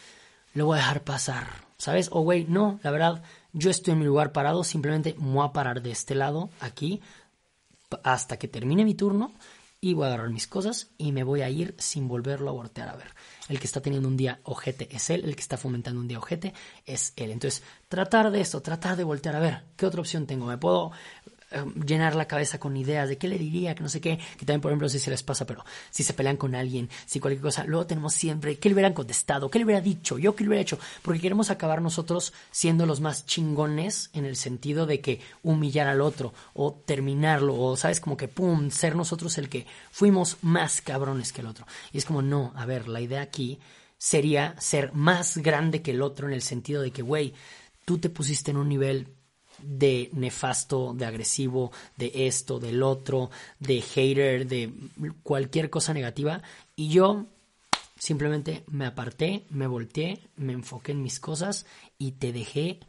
Lo 0.55 0.66
voy 0.66 0.77
a 0.77 0.83
dejar 0.83 1.03
pasar, 1.03 1.48
¿sabes? 1.77 2.09
O 2.12 2.20
güey, 2.20 2.46
no, 2.48 2.79
la 2.85 2.92
verdad, 2.92 3.25
yo 3.53 3.68
estoy 3.68 3.94
en 3.94 3.98
mi 3.98 4.05
lugar 4.05 4.31
parado, 4.31 4.62
simplemente 4.62 5.16
me 5.18 5.33
voy 5.33 5.44
a 5.44 5.53
parar 5.53 5.83
de 5.83 5.90
este 5.90 6.14
lado, 6.14 6.51
aquí, 6.61 7.01
hasta 8.05 8.38
que 8.38 8.46
termine 8.46 8.85
mi 8.85 8.94
turno 8.94 9.33
y 9.85 9.94
voy 9.94 10.05
a 10.05 10.07
agarrar 10.07 10.31
mis 10.31 10.46
cosas 10.46 10.90
y 10.96 11.11
me 11.11 11.25
voy 11.25 11.42
a 11.42 11.51
ir 11.51 11.75
sin 11.79 12.07
volverlo 12.07 12.51
a 12.51 12.53
voltear 12.53 12.88
a 12.88 12.94
ver. 12.94 13.09
El 13.53 13.61
que 13.61 13.67
está 13.67 13.83
teniendo 13.83 14.09
un 14.09 14.17
día 14.17 14.41
ojete 14.45 14.88
es 14.91 15.11
él, 15.11 15.25
el 15.27 15.37
que 15.37 15.43
está 15.43 15.59
fomentando 15.59 16.01
un 16.01 16.09
día 16.09 16.17
ojete 16.17 16.55
es 16.87 17.12
él. 17.17 17.31
Entonces, 17.31 17.62
tratar 17.87 18.31
de 18.31 18.41
esto, 18.41 18.62
tratar 18.62 18.97
de 18.97 19.05
voltear 19.05 19.37
a 19.37 19.41
ver, 19.41 19.65
¿qué 19.77 19.85
otra 19.85 20.01
opción 20.01 20.27
tengo? 20.27 20.47
¿Me 20.47 20.57
puedo 20.57 20.91
Em, 21.53 21.75
llenar 21.85 22.15
la 22.15 22.27
cabeza 22.27 22.59
con 22.59 22.77
ideas 22.77 23.09
de 23.09 23.19
qué 23.19 23.29
le 23.29 23.38
diría, 23.38 23.75
que 23.75 23.83
no 23.83 23.88
sé 23.88 24.01
qué, 24.01 24.19
que 24.38 24.47
también, 24.47 24.61
por 24.61 24.71
ejemplo, 24.71 24.88
si 24.88 24.99
se 24.99 25.11
les 25.11 25.23
pasa, 25.23 25.47
pero 25.47 25.65
si 25.91 26.03
se 26.03 26.15
pelean 26.15 26.37
con 26.37 26.55
alguien, 26.55 26.88
si 27.05 27.21
cualquier 27.21 27.43
cosa, 27.43 27.65
luego 27.65 27.87
tenemos 27.87 28.15
siempre, 28.15 28.59
¿qué 28.59 28.69
le 28.69 28.75
hubieran 28.75 28.95
contestado? 28.95 29.51
¿Qué 29.51 29.59
le 29.59 29.67
hubiera 29.67 29.81
dicho? 29.81 30.19
¿Yo 30.19 30.35
qué 30.35 30.45
le 30.45 30.49
hubiera 30.49 30.62
hecho? 30.62 30.79
Porque 31.03 31.21
queremos 31.21 31.51
acabar 31.51 31.83
nosotros 31.83 32.33
siendo 32.51 32.87
los 32.87 33.01
más 33.01 33.27
chingones 33.27 34.11
en 34.15 34.25
el 34.25 34.37
sentido 34.37 34.87
de 34.87 35.01
que 35.01 35.21
humillar 35.43 35.88
al 35.88 36.01
otro 36.01 36.33
o 36.55 36.73
terminarlo 36.73 37.55
o, 37.55 37.77
¿sabes? 37.77 38.01
Como 38.01 38.17
que, 38.17 38.29
¡pum!, 38.29 38.71
ser 38.71 38.97
nosotros 38.97 39.37
el 39.37 39.49
que 39.49 39.67
fuimos 39.91 40.38
más 40.41 40.81
cabrones 40.81 41.33
que 41.33 41.43
el 41.43 41.49
otro. 41.49 41.67
Y 41.93 41.99
es 41.99 42.05
como, 42.05 42.23
no, 42.23 42.53
a 42.57 42.65
ver, 42.65 42.88
la 42.88 43.01
idea 43.01 43.21
aquí 43.21 43.59
sería 43.99 44.55
ser 44.59 44.93
más 44.95 45.37
grande 45.37 45.83
que 45.83 45.91
el 45.91 46.03
otro 46.03 46.27
en 46.27 46.33
el 46.33 46.43
sentido 46.43 46.83
de 46.83 46.93
que, 46.93 47.03
güey, 47.03 47.35
tú 47.85 47.99
te 47.99 48.09
pusiste 48.09 48.51
en 48.51 48.57
un 48.57 48.69
nivel 48.69 49.09
de 49.62 50.11
nefasto, 50.12 50.94
de 50.94 51.07
agresivo, 51.07 51.72
de 51.96 52.12
esto, 52.27 52.59
del 52.59 52.83
otro, 52.83 53.31
de 53.59 53.81
hater, 53.81 54.46
de 54.46 54.72
cualquier 55.22 55.70
cosa 55.70 55.94
negativa. 55.94 56.42
Y 56.77 56.88
yo 56.88 57.27
simplemente 57.96 58.64
me 58.66 58.87
aparté, 58.87 59.44
me 59.51 59.66
volteé, 59.66 60.18
me 60.37 60.53
enfoqué 60.53 60.92
en 60.92 61.03
mis 61.03 61.20
cosas 61.20 61.66
y 61.98 62.12
te 62.12 62.33
dejé 62.33 62.81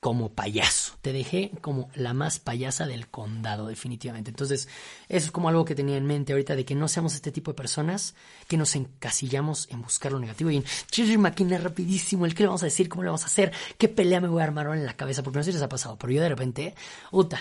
como 0.00 0.32
payaso. 0.32 0.94
Te 1.02 1.12
dejé 1.12 1.50
como 1.60 1.88
la 1.94 2.14
más 2.14 2.38
payasa 2.38 2.86
del 2.86 3.08
condado, 3.08 3.66
definitivamente. 3.66 4.30
Entonces, 4.30 4.68
eso 5.08 5.26
es 5.26 5.32
como 5.32 5.48
algo 5.48 5.64
que 5.64 5.74
tenía 5.74 5.96
en 5.96 6.06
mente 6.06 6.32
ahorita, 6.32 6.54
de 6.54 6.64
que 6.64 6.74
no 6.74 6.88
seamos 6.88 7.14
este 7.14 7.32
tipo 7.32 7.50
de 7.50 7.56
personas 7.56 8.14
que 8.46 8.56
nos 8.56 8.76
encasillamos 8.76 9.68
en 9.70 9.82
buscar 9.82 10.12
lo 10.12 10.20
negativo 10.20 10.50
y 10.50 10.56
en 10.56 11.20
máquina 11.20 11.58
rapidísimo, 11.58 12.26
el 12.26 12.34
qué 12.34 12.42
le 12.42 12.48
vamos 12.48 12.62
a 12.62 12.66
decir, 12.66 12.88
cómo 12.88 13.02
le 13.02 13.08
vamos 13.08 13.24
a 13.24 13.26
hacer, 13.26 13.52
qué 13.78 13.88
pelea 13.88 14.20
me 14.20 14.28
voy 14.28 14.40
a 14.40 14.44
armar 14.44 14.66
en 14.68 14.86
la 14.86 14.96
cabeza, 14.96 15.22
porque 15.22 15.38
no 15.38 15.44
sé 15.44 15.50
si 15.50 15.54
les 15.54 15.62
ha 15.62 15.68
pasado, 15.68 15.96
pero 15.98 16.12
yo 16.12 16.22
de 16.22 16.28
repente, 16.28 16.74
puta, 17.10 17.40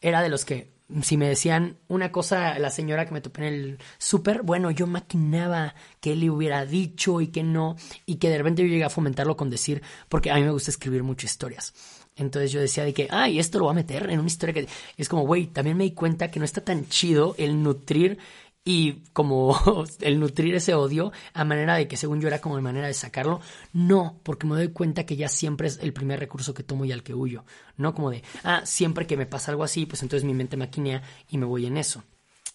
era 0.00 0.22
de 0.22 0.28
los 0.28 0.44
que 0.44 0.72
si 1.02 1.16
me 1.16 1.28
decían 1.28 1.76
una 1.88 2.12
cosa 2.12 2.58
la 2.58 2.70
señora 2.70 3.06
que 3.06 3.12
me 3.12 3.20
topé 3.20 3.46
en 3.46 3.54
el 3.54 3.78
súper, 3.98 4.42
bueno, 4.42 4.70
yo 4.70 4.86
maquinaba 4.86 5.74
que 6.00 6.12
él 6.12 6.20
le 6.20 6.30
hubiera 6.30 6.66
dicho 6.66 7.20
y 7.20 7.28
que 7.28 7.42
no, 7.42 7.76
y 8.06 8.16
que 8.16 8.28
de 8.28 8.38
repente 8.38 8.62
yo 8.62 8.68
llegué 8.68 8.84
a 8.84 8.90
fomentarlo 8.90 9.36
con 9.36 9.50
decir, 9.50 9.82
porque 10.08 10.30
a 10.30 10.34
mí 10.36 10.42
me 10.42 10.50
gusta 10.50 10.70
escribir 10.70 11.02
muchas 11.02 11.30
historias. 11.30 11.74
Entonces 12.16 12.52
yo 12.52 12.60
decía 12.60 12.84
de 12.84 12.92
que, 12.92 13.08
ay, 13.10 13.38
esto 13.38 13.58
lo 13.58 13.64
voy 13.64 13.72
a 13.72 13.74
meter 13.74 14.10
en 14.10 14.18
una 14.18 14.26
historia 14.26 14.52
que 14.52 14.68
es 14.96 15.08
como, 15.08 15.22
güey, 15.22 15.46
también 15.46 15.76
me 15.76 15.84
di 15.84 15.92
cuenta 15.92 16.30
que 16.30 16.38
no 16.38 16.44
está 16.44 16.60
tan 16.62 16.86
chido 16.88 17.34
el 17.38 17.62
nutrir 17.62 18.18
y 18.64 19.02
como 19.12 19.56
el 20.00 20.20
nutrir 20.20 20.54
ese 20.54 20.74
odio 20.74 21.12
a 21.34 21.44
manera 21.44 21.76
de 21.76 21.88
que 21.88 21.96
según 21.96 22.20
yo 22.20 22.28
era 22.28 22.40
como 22.40 22.56
de 22.56 22.62
manera 22.62 22.86
de 22.86 22.94
sacarlo, 22.94 23.40
no, 23.72 24.20
porque 24.22 24.46
me 24.46 24.56
doy 24.56 24.68
cuenta 24.68 25.04
que 25.04 25.16
ya 25.16 25.28
siempre 25.28 25.68
es 25.68 25.78
el 25.82 25.92
primer 25.92 26.20
recurso 26.20 26.54
que 26.54 26.62
tomo 26.62 26.84
y 26.84 26.92
al 26.92 27.02
que 27.02 27.14
huyo, 27.14 27.44
no 27.76 27.94
como 27.94 28.10
de, 28.10 28.22
ah, 28.44 28.62
siempre 28.64 29.06
que 29.06 29.16
me 29.16 29.26
pasa 29.26 29.50
algo 29.50 29.64
así, 29.64 29.86
pues 29.86 30.02
entonces 30.02 30.24
mi 30.24 30.34
mente 30.34 30.56
maquinea 30.56 31.02
y 31.28 31.38
me 31.38 31.46
voy 31.46 31.66
en 31.66 31.76
eso. 31.76 32.02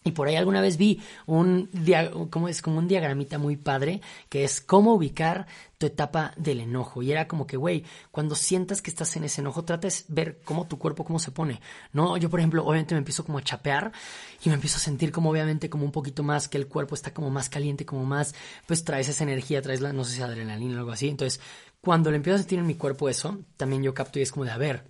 Y 0.07 0.11
por 0.11 0.27
ahí 0.27 0.35
alguna 0.35 0.61
vez 0.61 0.77
vi 0.77 1.01
un, 1.25 1.69
¿cómo 2.29 2.47
es? 2.47 2.61
como 2.61 2.77
un 2.77 2.87
diagramita 2.87 3.37
muy 3.37 3.57
padre 3.57 4.01
que 4.29 4.43
es 4.43 4.61
cómo 4.61 4.93
ubicar 4.93 5.47
tu 5.77 5.85
etapa 5.85 6.33
del 6.37 6.61
enojo. 6.61 7.03
Y 7.03 7.11
era 7.11 7.27
como 7.27 7.45
que, 7.45 7.57
güey, 7.57 7.83
cuando 8.09 8.35
sientas 8.35 8.81
que 8.81 8.89
estás 8.89 9.15
en 9.17 9.25
ese 9.25 9.41
enojo, 9.41 9.63
trates 9.63 10.05
de 10.07 10.15
ver 10.15 10.39
cómo 10.45 10.65
tu 10.65 10.79
cuerpo, 10.79 11.03
cómo 11.03 11.19
se 11.19 11.31
pone. 11.31 11.59
No, 11.91 12.15
yo 12.17 12.29
por 12.29 12.39
ejemplo, 12.39 12.65
obviamente 12.65 12.95
me 12.95 12.99
empiezo 12.99 13.25
como 13.25 13.37
a 13.37 13.43
chapear 13.43 13.91
y 14.43 14.49
me 14.49 14.55
empiezo 14.55 14.77
a 14.77 14.79
sentir 14.79 15.11
como 15.11 15.29
obviamente 15.29 15.69
como 15.69 15.83
un 15.83 15.91
poquito 15.91 16.23
más 16.23 16.47
que 16.47 16.57
el 16.57 16.67
cuerpo 16.67 16.95
está 16.95 17.13
como 17.13 17.29
más 17.29 17.49
caliente, 17.49 17.85
como 17.85 18.05
más, 18.05 18.33
pues 18.65 18.83
traes 18.83 19.09
esa 19.09 19.23
energía, 19.23 19.61
traes 19.61 19.81
la, 19.81 19.91
no 19.91 20.05
sé 20.05 20.15
si 20.15 20.21
adrenalina 20.21 20.77
o 20.77 20.79
algo 20.79 20.91
así. 20.91 21.09
Entonces, 21.09 21.41
cuando 21.81 22.11
le 22.11 22.17
empiezo 22.17 22.35
a 22.35 22.39
sentir 22.39 22.59
en 22.59 22.67
mi 22.67 22.75
cuerpo 22.75 23.09
eso, 23.09 23.39
también 23.57 23.83
yo 23.83 23.93
capto 23.93 24.19
y 24.19 24.21
es 24.21 24.31
como 24.31 24.45
de, 24.45 24.51
a 24.51 24.57
ver, 24.57 24.83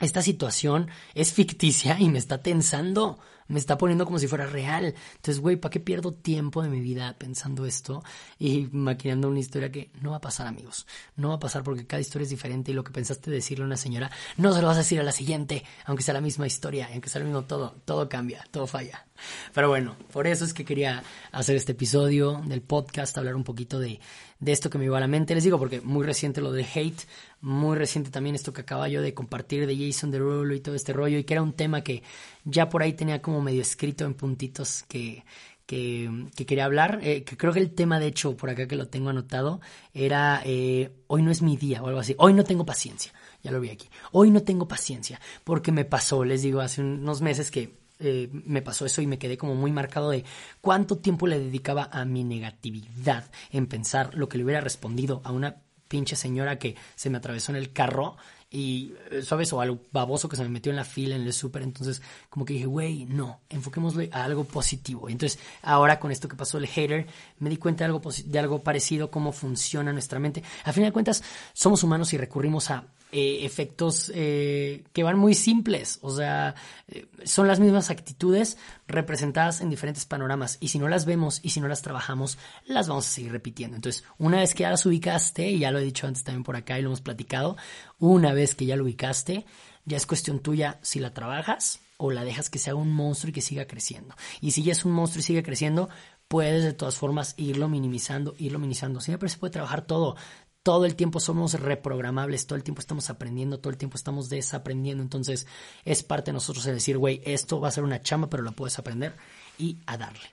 esta 0.00 0.22
situación 0.22 0.88
es 1.14 1.32
ficticia 1.32 1.98
y 1.98 2.08
me 2.08 2.18
está 2.18 2.42
tensando 2.42 3.18
me 3.50 3.58
está 3.58 3.76
poniendo 3.76 4.04
como 4.04 4.18
si 4.18 4.28
fuera 4.28 4.46
real. 4.46 4.94
Entonces, 5.16 5.40
güey, 5.40 5.56
¿para 5.56 5.70
qué 5.70 5.80
pierdo 5.80 6.14
tiempo 6.14 6.62
de 6.62 6.68
mi 6.68 6.80
vida 6.80 7.16
pensando 7.18 7.66
esto 7.66 8.02
y 8.38 8.68
maquinando 8.72 9.28
una 9.28 9.40
historia 9.40 9.70
que 9.72 9.90
no 10.00 10.12
va 10.12 10.16
a 10.16 10.20
pasar, 10.20 10.46
amigos? 10.46 10.86
No 11.16 11.30
va 11.30 11.34
a 11.34 11.40
pasar 11.40 11.62
porque 11.64 11.86
cada 11.86 12.00
historia 12.00 12.24
es 12.24 12.30
diferente 12.30 12.70
y 12.70 12.74
lo 12.74 12.84
que 12.84 12.92
pensaste 12.92 13.30
decirle 13.30 13.64
a 13.64 13.66
una 13.66 13.76
señora 13.76 14.10
no 14.36 14.52
se 14.52 14.62
lo 14.62 14.68
vas 14.68 14.76
a 14.76 14.80
decir 14.80 15.00
a 15.00 15.02
la 15.02 15.12
siguiente, 15.12 15.64
aunque 15.84 16.04
sea 16.04 16.14
la 16.14 16.20
misma 16.20 16.46
historia, 16.46 16.88
aunque 16.92 17.10
sea 17.10 17.20
lo 17.20 17.26
mismo 17.26 17.42
todo, 17.42 17.74
todo 17.84 18.08
cambia, 18.08 18.44
todo 18.52 18.66
falla. 18.66 19.06
Pero 19.52 19.68
bueno, 19.68 19.96
por 20.12 20.26
eso 20.26 20.44
es 20.44 20.54
que 20.54 20.64
quería 20.64 21.02
hacer 21.32 21.56
este 21.56 21.72
episodio 21.72 22.42
del 22.46 22.62
podcast, 22.62 23.18
hablar 23.18 23.34
un 23.34 23.44
poquito 23.44 23.80
de, 23.80 24.00
de 24.40 24.52
esto 24.52 24.70
que 24.70 24.78
me 24.78 24.86
iba 24.86 24.96
a 24.96 25.00
la 25.00 25.06
mente. 25.06 25.34
Les 25.34 25.44
digo, 25.44 25.58
porque 25.58 25.80
muy 25.80 26.04
reciente 26.04 26.40
lo 26.40 26.50
de 26.50 26.66
hate, 26.74 27.02
muy 27.40 27.76
reciente 27.76 28.10
también 28.10 28.34
esto 28.34 28.52
que 28.52 28.62
acaba 28.62 28.88
yo 28.88 29.02
de 29.02 29.14
compartir 29.14 29.66
de 29.66 29.76
Jason 29.76 30.10
Derulo 30.10 30.54
y 30.54 30.60
todo 30.60 30.74
este 30.74 30.92
rollo, 30.92 31.18
y 31.18 31.24
que 31.24 31.34
era 31.34 31.42
un 31.42 31.52
tema 31.52 31.82
que 31.82 32.02
ya 32.44 32.68
por 32.68 32.82
ahí 32.82 32.94
tenía 32.94 33.22
como 33.22 33.40
medio 33.40 33.62
escrito 33.62 34.04
en 34.04 34.14
puntitos 34.14 34.84
que, 34.88 35.24
que, 35.66 36.10
quería 36.46 36.64
hablar. 36.64 36.98
Eh, 37.02 37.22
que 37.22 37.36
creo 37.36 37.52
que 37.52 37.60
el 37.60 37.72
tema, 37.72 38.00
de 38.00 38.08
hecho, 38.08 38.36
por 38.36 38.50
acá 38.50 38.66
que 38.66 38.76
lo 38.76 38.88
tengo 38.88 39.10
anotado, 39.10 39.60
era 39.94 40.42
eh, 40.44 40.90
hoy 41.06 41.22
no 41.22 41.30
es 41.30 41.42
mi 41.42 41.56
día 41.56 41.82
o 41.82 41.86
algo 41.86 42.00
así. 42.00 42.14
Hoy 42.18 42.32
no 42.32 42.42
tengo 42.42 42.66
paciencia. 42.66 43.12
Ya 43.42 43.52
lo 43.52 43.60
vi 43.60 43.70
aquí. 43.70 43.88
Hoy 44.12 44.30
no 44.30 44.42
tengo 44.42 44.66
paciencia 44.66 45.20
porque 45.44 45.72
me 45.72 45.84
pasó, 45.84 46.24
les 46.24 46.42
digo, 46.42 46.60
hace 46.60 46.82
unos 46.82 47.22
meses 47.22 47.50
que 47.50 47.79
eh, 48.00 48.28
me 48.32 48.62
pasó 48.62 48.86
eso 48.86 49.02
y 49.02 49.06
me 49.06 49.18
quedé 49.18 49.36
como 49.36 49.54
muy 49.54 49.72
marcado 49.72 50.10
de 50.10 50.24
cuánto 50.60 50.98
tiempo 50.98 51.26
le 51.26 51.38
dedicaba 51.38 51.88
a 51.92 52.04
mi 52.04 52.24
negatividad 52.24 53.30
en 53.50 53.66
pensar 53.66 54.14
lo 54.14 54.28
que 54.28 54.38
le 54.38 54.44
hubiera 54.44 54.60
respondido 54.60 55.20
a 55.24 55.32
una 55.32 55.56
pinche 55.88 56.16
señora 56.16 56.58
que 56.58 56.76
se 56.94 57.10
me 57.10 57.18
atravesó 57.18 57.52
en 57.52 57.56
el 57.56 57.72
carro 57.72 58.16
y, 58.48 58.94
eh, 59.10 59.22
¿sabes? 59.22 59.52
O 59.52 59.60
algo 59.60 59.80
baboso 59.92 60.28
que 60.28 60.36
se 60.36 60.42
me 60.42 60.48
metió 60.48 60.70
en 60.70 60.76
la 60.76 60.84
fila 60.84 61.14
en 61.14 61.22
el 61.22 61.32
súper. 61.32 61.62
Entonces, 61.62 62.02
como 62.28 62.44
que 62.44 62.54
dije, 62.54 62.66
güey, 62.66 63.04
no, 63.04 63.40
enfoquémosle 63.48 64.10
a 64.12 64.24
algo 64.24 64.44
positivo. 64.44 65.08
Y 65.08 65.12
entonces, 65.12 65.38
ahora 65.62 66.00
con 66.00 66.10
esto 66.10 66.28
que 66.28 66.36
pasó 66.36 66.58
el 66.58 66.66
hater, 66.66 67.06
me 67.38 67.50
di 67.50 67.56
cuenta 67.56 67.84
de 67.84 67.92
algo, 67.92 68.10
de 68.24 68.38
algo 68.38 68.60
parecido, 68.60 69.10
cómo 69.10 69.32
funciona 69.32 69.92
nuestra 69.92 70.18
mente. 70.18 70.42
A 70.64 70.72
fin 70.72 70.84
de 70.84 70.92
cuentas, 70.92 71.22
somos 71.52 71.84
humanos 71.84 72.12
y 72.12 72.18
recurrimos 72.18 72.70
a 72.70 72.84
eh, 73.12 73.44
efectos 73.44 74.12
eh, 74.14 74.84
que 74.92 75.02
van 75.02 75.18
muy 75.18 75.34
simples, 75.34 75.98
o 76.02 76.14
sea, 76.14 76.54
eh, 76.88 77.06
son 77.24 77.48
las 77.48 77.58
mismas 77.58 77.90
actitudes 77.90 78.56
representadas 78.86 79.60
en 79.60 79.70
diferentes 79.70 80.04
panoramas 80.04 80.58
y 80.60 80.68
si 80.68 80.78
no 80.78 80.88
las 80.88 81.06
vemos 81.06 81.40
y 81.42 81.50
si 81.50 81.60
no 81.60 81.66
las 81.66 81.82
trabajamos, 81.82 82.38
las 82.66 82.88
vamos 82.88 83.08
a 83.08 83.10
seguir 83.10 83.32
repitiendo. 83.32 83.76
Entonces, 83.76 84.04
una 84.18 84.38
vez 84.38 84.54
que 84.54 84.62
ya 84.62 84.70
las 84.70 84.86
ubicaste, 84.86 85.50
y 85.50 85.58
ya 85.58 85.70
lo 85.70 85.78
he 85.80 85.84
dicho 85.84 86.06
antes 86.06 86.22
también 86.22 86.44
por 86.44 86.54
acá 86.54 86.78
y 86.78 86.82
lo 86.82 86.88
hemos 86.88 87.00
platicado, 87.00 87.56
una 87.98 88.32
vez 88.32 88.54
que 88.54 88.66
ya 88.66 88.76
lo 88.76 88.84
ubicaste, 88.84 89.44
ya 89.84 89.96
es 89.96 90.06
cuestión 90.06 90.38
tuya 90.38 90.78
si 90.82 91.00
la 91.00 91.12
trabajas 91.12 91.80
o 91.96 92.10
la 92.10 92.24
dejas 92.24 92.48
que 92.48 92.58
sea 92.58 92.74
un 92.74 92.92
monstruo 92.92 93.30
y 93.30 93.32
que 93.32 93.40
siga 93.42 93.66
creciendo. 93.66 94.14
Y 94.40 94.52
si 94.52 94.62
ya 94.62 94.72
es 94.72 94.84
un 94.84 94.92
monstruo 94.92 95.20
y 95.20 95.24
sigue 95.24 95.42
creciendo, 95.42 95.88
puedes 96.28 96.62
de 96.62 96.72
todas 96.72 96.96
formas 96.96 97.34
irlo 97.36 97.68
minimizando, 97.68 98.34
irlo 98.38 98.60
minimizando. 98.60 99.00
Siempre 99.00 99.28
se 99.28 99.36
puede 99.36 99.52
trabajar 99.52 99.84
todo 99.84 100.16
todo 100.62 100.84
el 100.84 100.94
tiempo 100.94 101.20
somos 101.20 101.54
reprogramables, 101.54 102.46
todo 102.46 102.56
el 102.56 102.62
tiempo 102.62 102.80
estamos 102.80 103.08
aprendiendo, 103.10 103.58
todo 103.58 103.70
el 103.70 103.78
tiempo 103.78 103.96
estamos 103.96 104.28
desaprendiendo. 104.28 105.02
Entonces 105.02 105.46
es 105.84 106.02
parte 106.02 106.30
de 106.30 106.34
nosotros 106.34 106.66
el 106.66 106.74
decir, 106.74 106.98
güey, 106.98 107.22
esto 107.24 107.60
va 107.60 107.68
a 107.68 107.72
ser 107.72 107.84
una 107.84 108.02
chamba, 108.02 108.28
pero 108.28 108.42
lo 108.42 108.52
puedes 108.52 108.78
aprender 108.78 109.16
y 109.58 109.78
a 109.86 109.96
darle. 109.96 110.30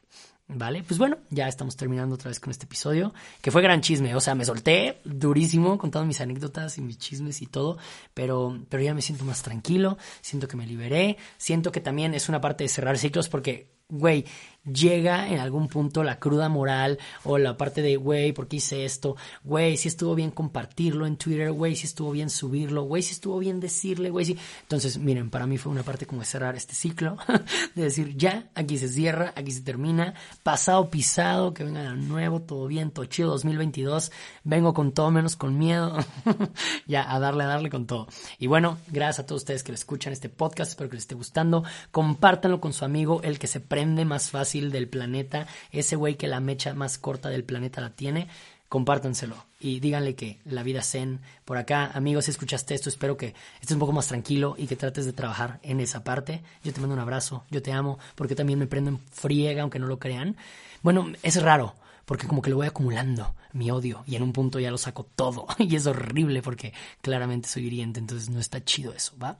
¿Vale? 0.49 0.81
Pues 0.81 0.97
bueno, 0.97 1.17
ya 1.29 1.49
estamos 1.49 1.75
terminando 1.75 2.15
otra 2.15 2.29
vez 2.29 2.39
con 2.39 2.51
este 2.51 2.65
episodio, 2.65 3.13
que 3.41 3.51
fue 3.51 3.61
gran 3.61 3.81
chisme, 3.81 4.15
o 4.15 4.21
sea, 4.21 4.33
me 4.33 4.45
solté 4.45 5.01
durísimo 5.03 5.77
contando 5.77 6.05
mis 6.05 6.21
anécdotas 6.21 6.77
y 6.77 6.81
mis 6.81 6.97
chismes 6.97 7.41
y 7.41 7.47
todo, 7.47 7.77
pero, 8.13 8.57
pero 8.69 8.81
ya 8.81 8.93
me 8.93 9.01
siento 9.01 9.25
más 9.25 9.43
tranquilo, 9.43 9.97
siento 10.21 10.47
que 10.47 10.55
me 10.55 10.65
liberé, 10.65 11.17
siento 11.37 11.73
que 11.73 11.81
también 11.81 12.13
es 12.13 12.29
una 12.29 12.39
parte 12.39 12.63
de 12.63 12.69
cerrar 12.69 12.97
ciclos 12.97 13.27
porque, 13.27 13.76
güey, 13.89 14.25
llega 14.71 15.29
en 15.29 15.39
algún 15.39 15.67
punto 15.67 16.03
la 16.03 16.19
cruda 16.19 16.49
moral 16.49 16.99
o 17.23 17.37
la 17.37 17.57
parte 17.57 17.81
de, 17.81 17.95
güey, 17.95 18.33
¿por 18.33 18.47
qué 18.47 18.57
hice 18.57 18.85
esto? 18.85 19.15
Güey, 19.43 19.77
si 19.77 19.87
estuvo 19.87 20.15
bien 20.15 20.31
compartirlo 20.31 21.05
en 21.05 21.17
Twitter, 21.17 21.51
güey, 21.51 21.75
si 21.75 21.85
estuvo 21.85 22.11
bien 22.11 22.29
subirlo, 22.29 22.83
güey, 22.83 23.01
si 23.01 23.13
estuvo 23.13 23.39
bien 23.39 23.59
decirle, 23.59 24.09
güey, 24.09 24.25
sí. 24.25 24.37
Entonces, 24.61 24.97
miren, 24.97 25.29
para 25.29 25.47
mí 25.47 25.57
fue 25.57 25.71
una 25.71 25.83
parte 25.83 26.05
como 26.05 26.23
cerrar 26.23 26.55
este 26.55 26.75
ciclo, 26.75 27.17
de 27.75 27.83
decir, 27.83 28.15
ya, 28.17 28.49
aquí 28.55 28.77
se 28.77 28.89
cierra, 28.89 29.33
aquí 29.35 29.51
se 29.51 29.61
termina, 29.61 30.13
pasado 30.43 30.89
pisado, 30.89 31.53
que 31.53 31.63
venga 31.63 31.83
de 31.83 31.95
nuevo, 31.95 32.41
todo 32.41 32.67
bien, 32.67 32.91
todo 32.91 33.05
chido, 33.05 33.29
2022, 33.29 34.11
vengo 34.43 34.73
con 34.73 34.91
todo 34.91 35.11
menos 35.11 35.35
con 35.35 35.57
miedo, 35.57 35.97
ya, 36.87 37.11
a 37.11 37.19
darle, 37.19 37.43
a 37.43 37.47
darle 37.47 37.69
con 37.69 37.85
todo. 37.85 38.07
Y 38.37 38.47
bueno, 38.47 38.77
gracias 38.87 39.19
a 39.19 39.25
todos 39.25 39.41
ustedes 39.41 39.63
que 39.63 39.71
lo 39.71 39.75
escuchan 39.75 40.13
este 40.13 40.29
podcast, 40.29 40.71
espero 40.71 40.89
que 40.89 40.95
les 40.95 41.03
esté 41.03 41.15
gustando, 41.15 41.63
compártanlo 41.91 42.59
con 42.59 42.73
su 42.73 42.83
amigo, 42.83 43.21
el 43.23 43.39
que 43.39 43.47
se 43.47 43.59
prende 43.77 44.05
más 44.05 44.31
fácil 44.31 44.71
del 44.71 44.87
planeta, 44.87 45.45
ese 45.71 45.95
güey 45.95 46.15
que 46.15 46.25
la 46.25 46.39
mecha 46.39 46.73
más 46.73 46.97
corta 46.97 47.29
del 47.29 47.43
planeta 47.43 47.79
la 47.79 47.91
tiene, 47.91 48.27
compártanselo 48.69 49.35
y 49.59 49.79
díganle 49.79 50.15
que 50.15 50.39
la 50.45 50.63
vida 50.63 50.81
zen 50.81 51.19
por 51.45 51.57
acá. 51.57 51.91
Amigos, 51.93 52.25
si 52.25 52.31
escuchaste 52.31 52.73
esto, 52.73 52.89
espero 52.89 53.17
que 53.17 53.35
estés 53.61 53.73
un 53.73 53.77
poco 53.77 53.91
más 53.91 54.07
tranquilo 54.07 54.55
y 54.57 54.65
que 54.65 54.75
trates 54.75 55.05
de 55.05 55.13
trabajar 55.13 55.59
en 55.61 55.79
esa 55.79 56.03
parte. 56.03 56.41
Yo 56.63 56.73
te 56.73 56.79
mando 56.79 56.95
un 56.95 56.99
abrazo, 56.99 57.43
yo 57.51 57.61
te 57.61 57.71
amo, 57.71 57.99
porque 58.15 58.33
también 58.33 58.57
me 58.57 58.65
prendo 58.65 58.89
en 58.89 58.97
friega, 59.11 59.61
aunque 59.61 59.77
no 59.77 59.85
lo 59.85 59.99
crean. 59.99 60.37
Bueno, 60.81 61.11
es 61.21 61.39
raro, 61.39 61.75
porque 62.05 62.25
como 62.25 62.41
que 62.41 62.49
lo 62.49 62.55
voy 62.55 62.65
acumulando, 62.65 63.35
mi 63.53 63.69
odio, 63.69 64.03
y 64.07 64.15
en 64.15 64.23
un 64.23 64.33
punto 64.33 64.59
ya 64.59 64.71
lo 64.71 64.79
saco 64.79 65.05
todo, 65.15 65.45
y 65.59 65.75
es 65.75 65.85
horrible 65.85 66.41
porque 66.41 66.73
claramente 67.03 67.47
soy 67.47 67.67
hiriente, 67.67 67.99
entonces 67.99 68.31
no 68.31 68.39
está 68.39 68.65
chido 68.65 68.91
eso, 68.91 69.13
¿va? 69.21 69.37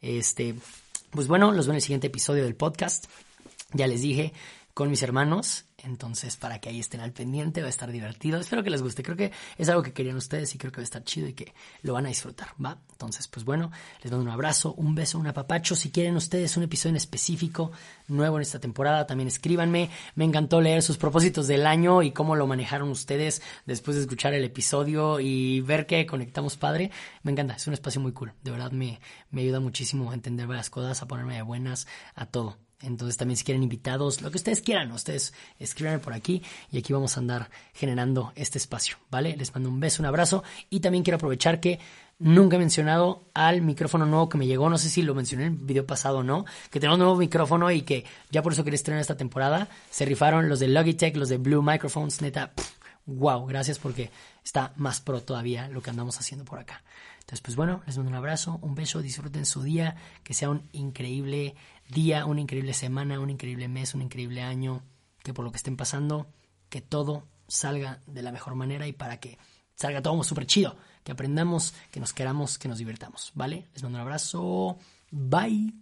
Este, 0.00 0.54
pues 1.14 1.28
bueno, 1.28 1.52
los 1.52 1.66
veo 1.66 1.74
en 1.74 1.76
el 1.76 1.82
siguiente 1.82 2.06
episodio 2.06 2.44
del 2.44 2.56
podcast. 2.56 3.04
Ya 3.74 3.86
les 3.86 4.00
dije, 4.00 4.32
con 4.74 4.90
mis 4.90 5.02
hermanos. 5.02 5.66
Entonces, 5.78 6.36
para 6.36 6.60
que 6.60 6.70
ahí 6.70 6.80
estén 6.80 7.00
al 7.00 7.12
pendiente, 7.12 7.60
va 7.60 7.66
a 7.66 7.70
estar 7.70 7.92
divertido. 7.92 8.40
Espero 8.40 8.64
que 8.64 8.70
les 8.70 8.80
guste. 8.80 9.02
Creo 9.02 9.16
que 9.16 9.32
es 9.58 9.68
algo 9.68 9.82
que 9.82 9.92
querían 9.92 10.16
ustedes 10.16 10.54
y 10.54 10.58
creo 10.58 10.72
que 10.72 10.78
va 10.78 10.82
a 10.82 10.84
estar 10.84 11.04
chido 11.04 11.28
y 11.28 11.34
que 11.34 11.52
lo 11.82 11.92
van 11.92 12.06
a 12.06 12.08
disfrutar, 12.08 12.48
¿va? 12.64 12.78
Entonces, 12.92 13.28
pues 13.28 13.44
bueno, 13.44 13.70
les 14.02 14.10
mando 14.10 14.24
un 14.24 14.30
abrazo, 14.30 14.72
un 14.74 14.94
beso, 14.94 15.18
un 15.18 15.26
apapacho. 15.26 15.76
Si 15.76 15.90
quieren 15.90 16.16
ustedes 16.16 16.56
un 16.56 16.62
episodio 16.62 16.90
en 16.92 16.96
específico, 16.96 17.70
nuevo 18.08 18.36
en 18.36 18.42
esta 18.42 18.58
temporada, 18.58 19.06
también 19.06 19.28
escríbanme. 19.28 19.90
Me 20.14 20.24
encantó 20.24 20.60
leer 20.62 20.82
sus 20.82 20.96
propósitos 20.96 21.46
del 21.48 21.66
año 21.66 22.02
y 22.02 22.12
cómo 22.12 22.34
lo 22.34 22.46
manejaron 22.46 22.88
ustedes 22.88 23.42
después 23.66 23.96
de 23.96 24.02
escuchar 24.02 24.32
el 24.32 24.44
episodio 24.44 25.20
y 25.20 25.60
ver 25.60 25.86
que 25.86 26.06
conectamos 26.06 26.56
padre. 26.56 26.90
Me 27.22 27.32
encanta, 27.32 27.54
es 27.54 27.66
un 27.66 27.74
espacio 27.74 28.00
muy 28.00 28.12
cool. 28.12 28.32
De 28.42 28.50
verdad 28.50 28.72
me, 28.72 29.00
me 29.30 29.42
ayuda 29.42 29.60
muchísimo 29.60 30.10
a 30.10 30.14
entender 30.14 30.46
varias 30.46 30.70
cosas, 30.70 31.02
a 31.02 31.06
ponerme 31.06 31.34
de 31.34 31.42
buenas, 31.42 31.86
a 32.14 32.24
todo. 32.24 32.56
Entonces 32.84 33.16
también 33.16 33.36
si 33.36 33.44
quieren 33.44 33.62
invitados, 33.62 34.22
lo 34.22 34.30
que 34.30 34.36
ustedes 34.36 34.60
quieran, 34.60 34.92
ustedes 34.92 35.32
escríbanme 35.58 35.98
por 35.98 36.12
aquí 36.12 36.42
y 36.70 36.78
aquí 36.78 36.92
vamos 36.92 37.16
a 37.16 37.20
andar 37.20 37.50
generando 37.72 38.32
este 38.36 38.58
espacio, 38.58 38.96
¿vale? 39.10 39.36
Les 39.36 39.54
mando 39.54 39.68
un 39.68 39.80
beso, 39.80 40.02
un 40.02 40.06
abrazo 40.06 40.44
y 40.70 40.80
también 40.80 41.04
quiero 41.04 41.16
aprovechar 41.16 41.60
que 41.60 41.80
nunca 42.18 42.56
he 42.56 42.58
mencionado 42.58 43.24
al 43.34 43.62
micrófono 43.62 44.06
nuevo 44.06 44.28
que 44.28 44.38
me 44.38 44.46
llegó, 44.46 44.70
no 44.70 44.78
sé 44.78 44.88
si 44.88 45.02
lo 45.02 45.14
mencioné 45.14 45.46
en 45.46 45.52
el 45.52 45.58
video 45.58 45.86
pasado 45.86 46.18
o 46.18 46.22
no, 46.22 46.44
que 46.70 46.80
tenemos 46.80 46.96
un 46.96 47.04
nuevo 47.04 47.16
micrófono 47.16 47.70
y 47.70 47.82
que 47.82 48.04
ya 48.30 48.42
por 48.42 48.52
eso 48.52 48.64
quería 48.64 48.76
estrenar 48.76 49.00
esta 49.00 49.16
temporada. 49.16 49.68
Se 49.90 50.04
rifaron 50.04 50.48
los 50.48 50.60
de 50.60 50.68
Logitech, 50.68 51.16
los 51.16 51.28
de 51.28 51.38
Blue 51.38 51.62
Microphones, 51.62 52.22
neta, 52.22 52.52
wow, 53.06 53.46
gracias 53.46 53.78
porque 53.78 54.10
está 54.44 54.72
más 54.76 55.00
pro 55.00 55.20
todavía 55.20 55.68
lo 55.68 55.82
que 55.82 55.90
andamos 55.90 56.18
haciendo 56.18 56.44
por 56.44 56.58
acá. 56.58 56.82
Entonces, 57.24 57.40
pues 57.40 57.56
bueno, 57.56 57.82
les 57.86 57.96
mando 57.96 58.10
un 58.10 58.16
abrazo, 58.16 58.58
un 58.60 58.74
beso, 58.74 59.00
disfruten 59.00 59.46
su 59.46 59.62
día, 59.62 59.96
que 60.22 60.34
sea 60.34 60.50
un 60.50 60.68
increíble 60.72 61.54
día, 61.88 62.26
una 62.26 62.42
increíble 62.42 62.74
semana, 62.74 63.18
un 63.18 63.30
increíble 63.30 63.66
mes, 63.66 63.94
un 63.94 64.02
increíble 64.02 64.42
año, 64.42 64.82
que 65.22 65.32
por 65.32 65.42
lo 65.42 65.50
que 65.50 65.56
estén 65.56 65.78
pasando, 65.78 66.26
que 66.68 66.82
todo 66.82 67.26
salga 67.48 68.02
de 68.06 68.20
la 68.20 68.30
mejor 68.30 68.56
manera 68.56 68.86
y 68.86 68.92
para 68.92 69.20
que 69.20 69.38
salga 69.74 70.02
todo 70.02 70.22
súper 70.22 70.44
chido, 70.44 70.76
que 71.02 71.12
aprendamos, 71.12 71.72
que 71.90 71.98
nos 71.98 72.12
queramos, 72.12 72.58
que 72.58 72.68
nos 72.68 72.76
divirtamos, 72.76 73.32
¿vale? 73.34 73.68
Les 73.72 73.82
mando 73.82 73.96
un 73.96 74.02
abrazo, 74.02 74.78
bye. 75.10 75.72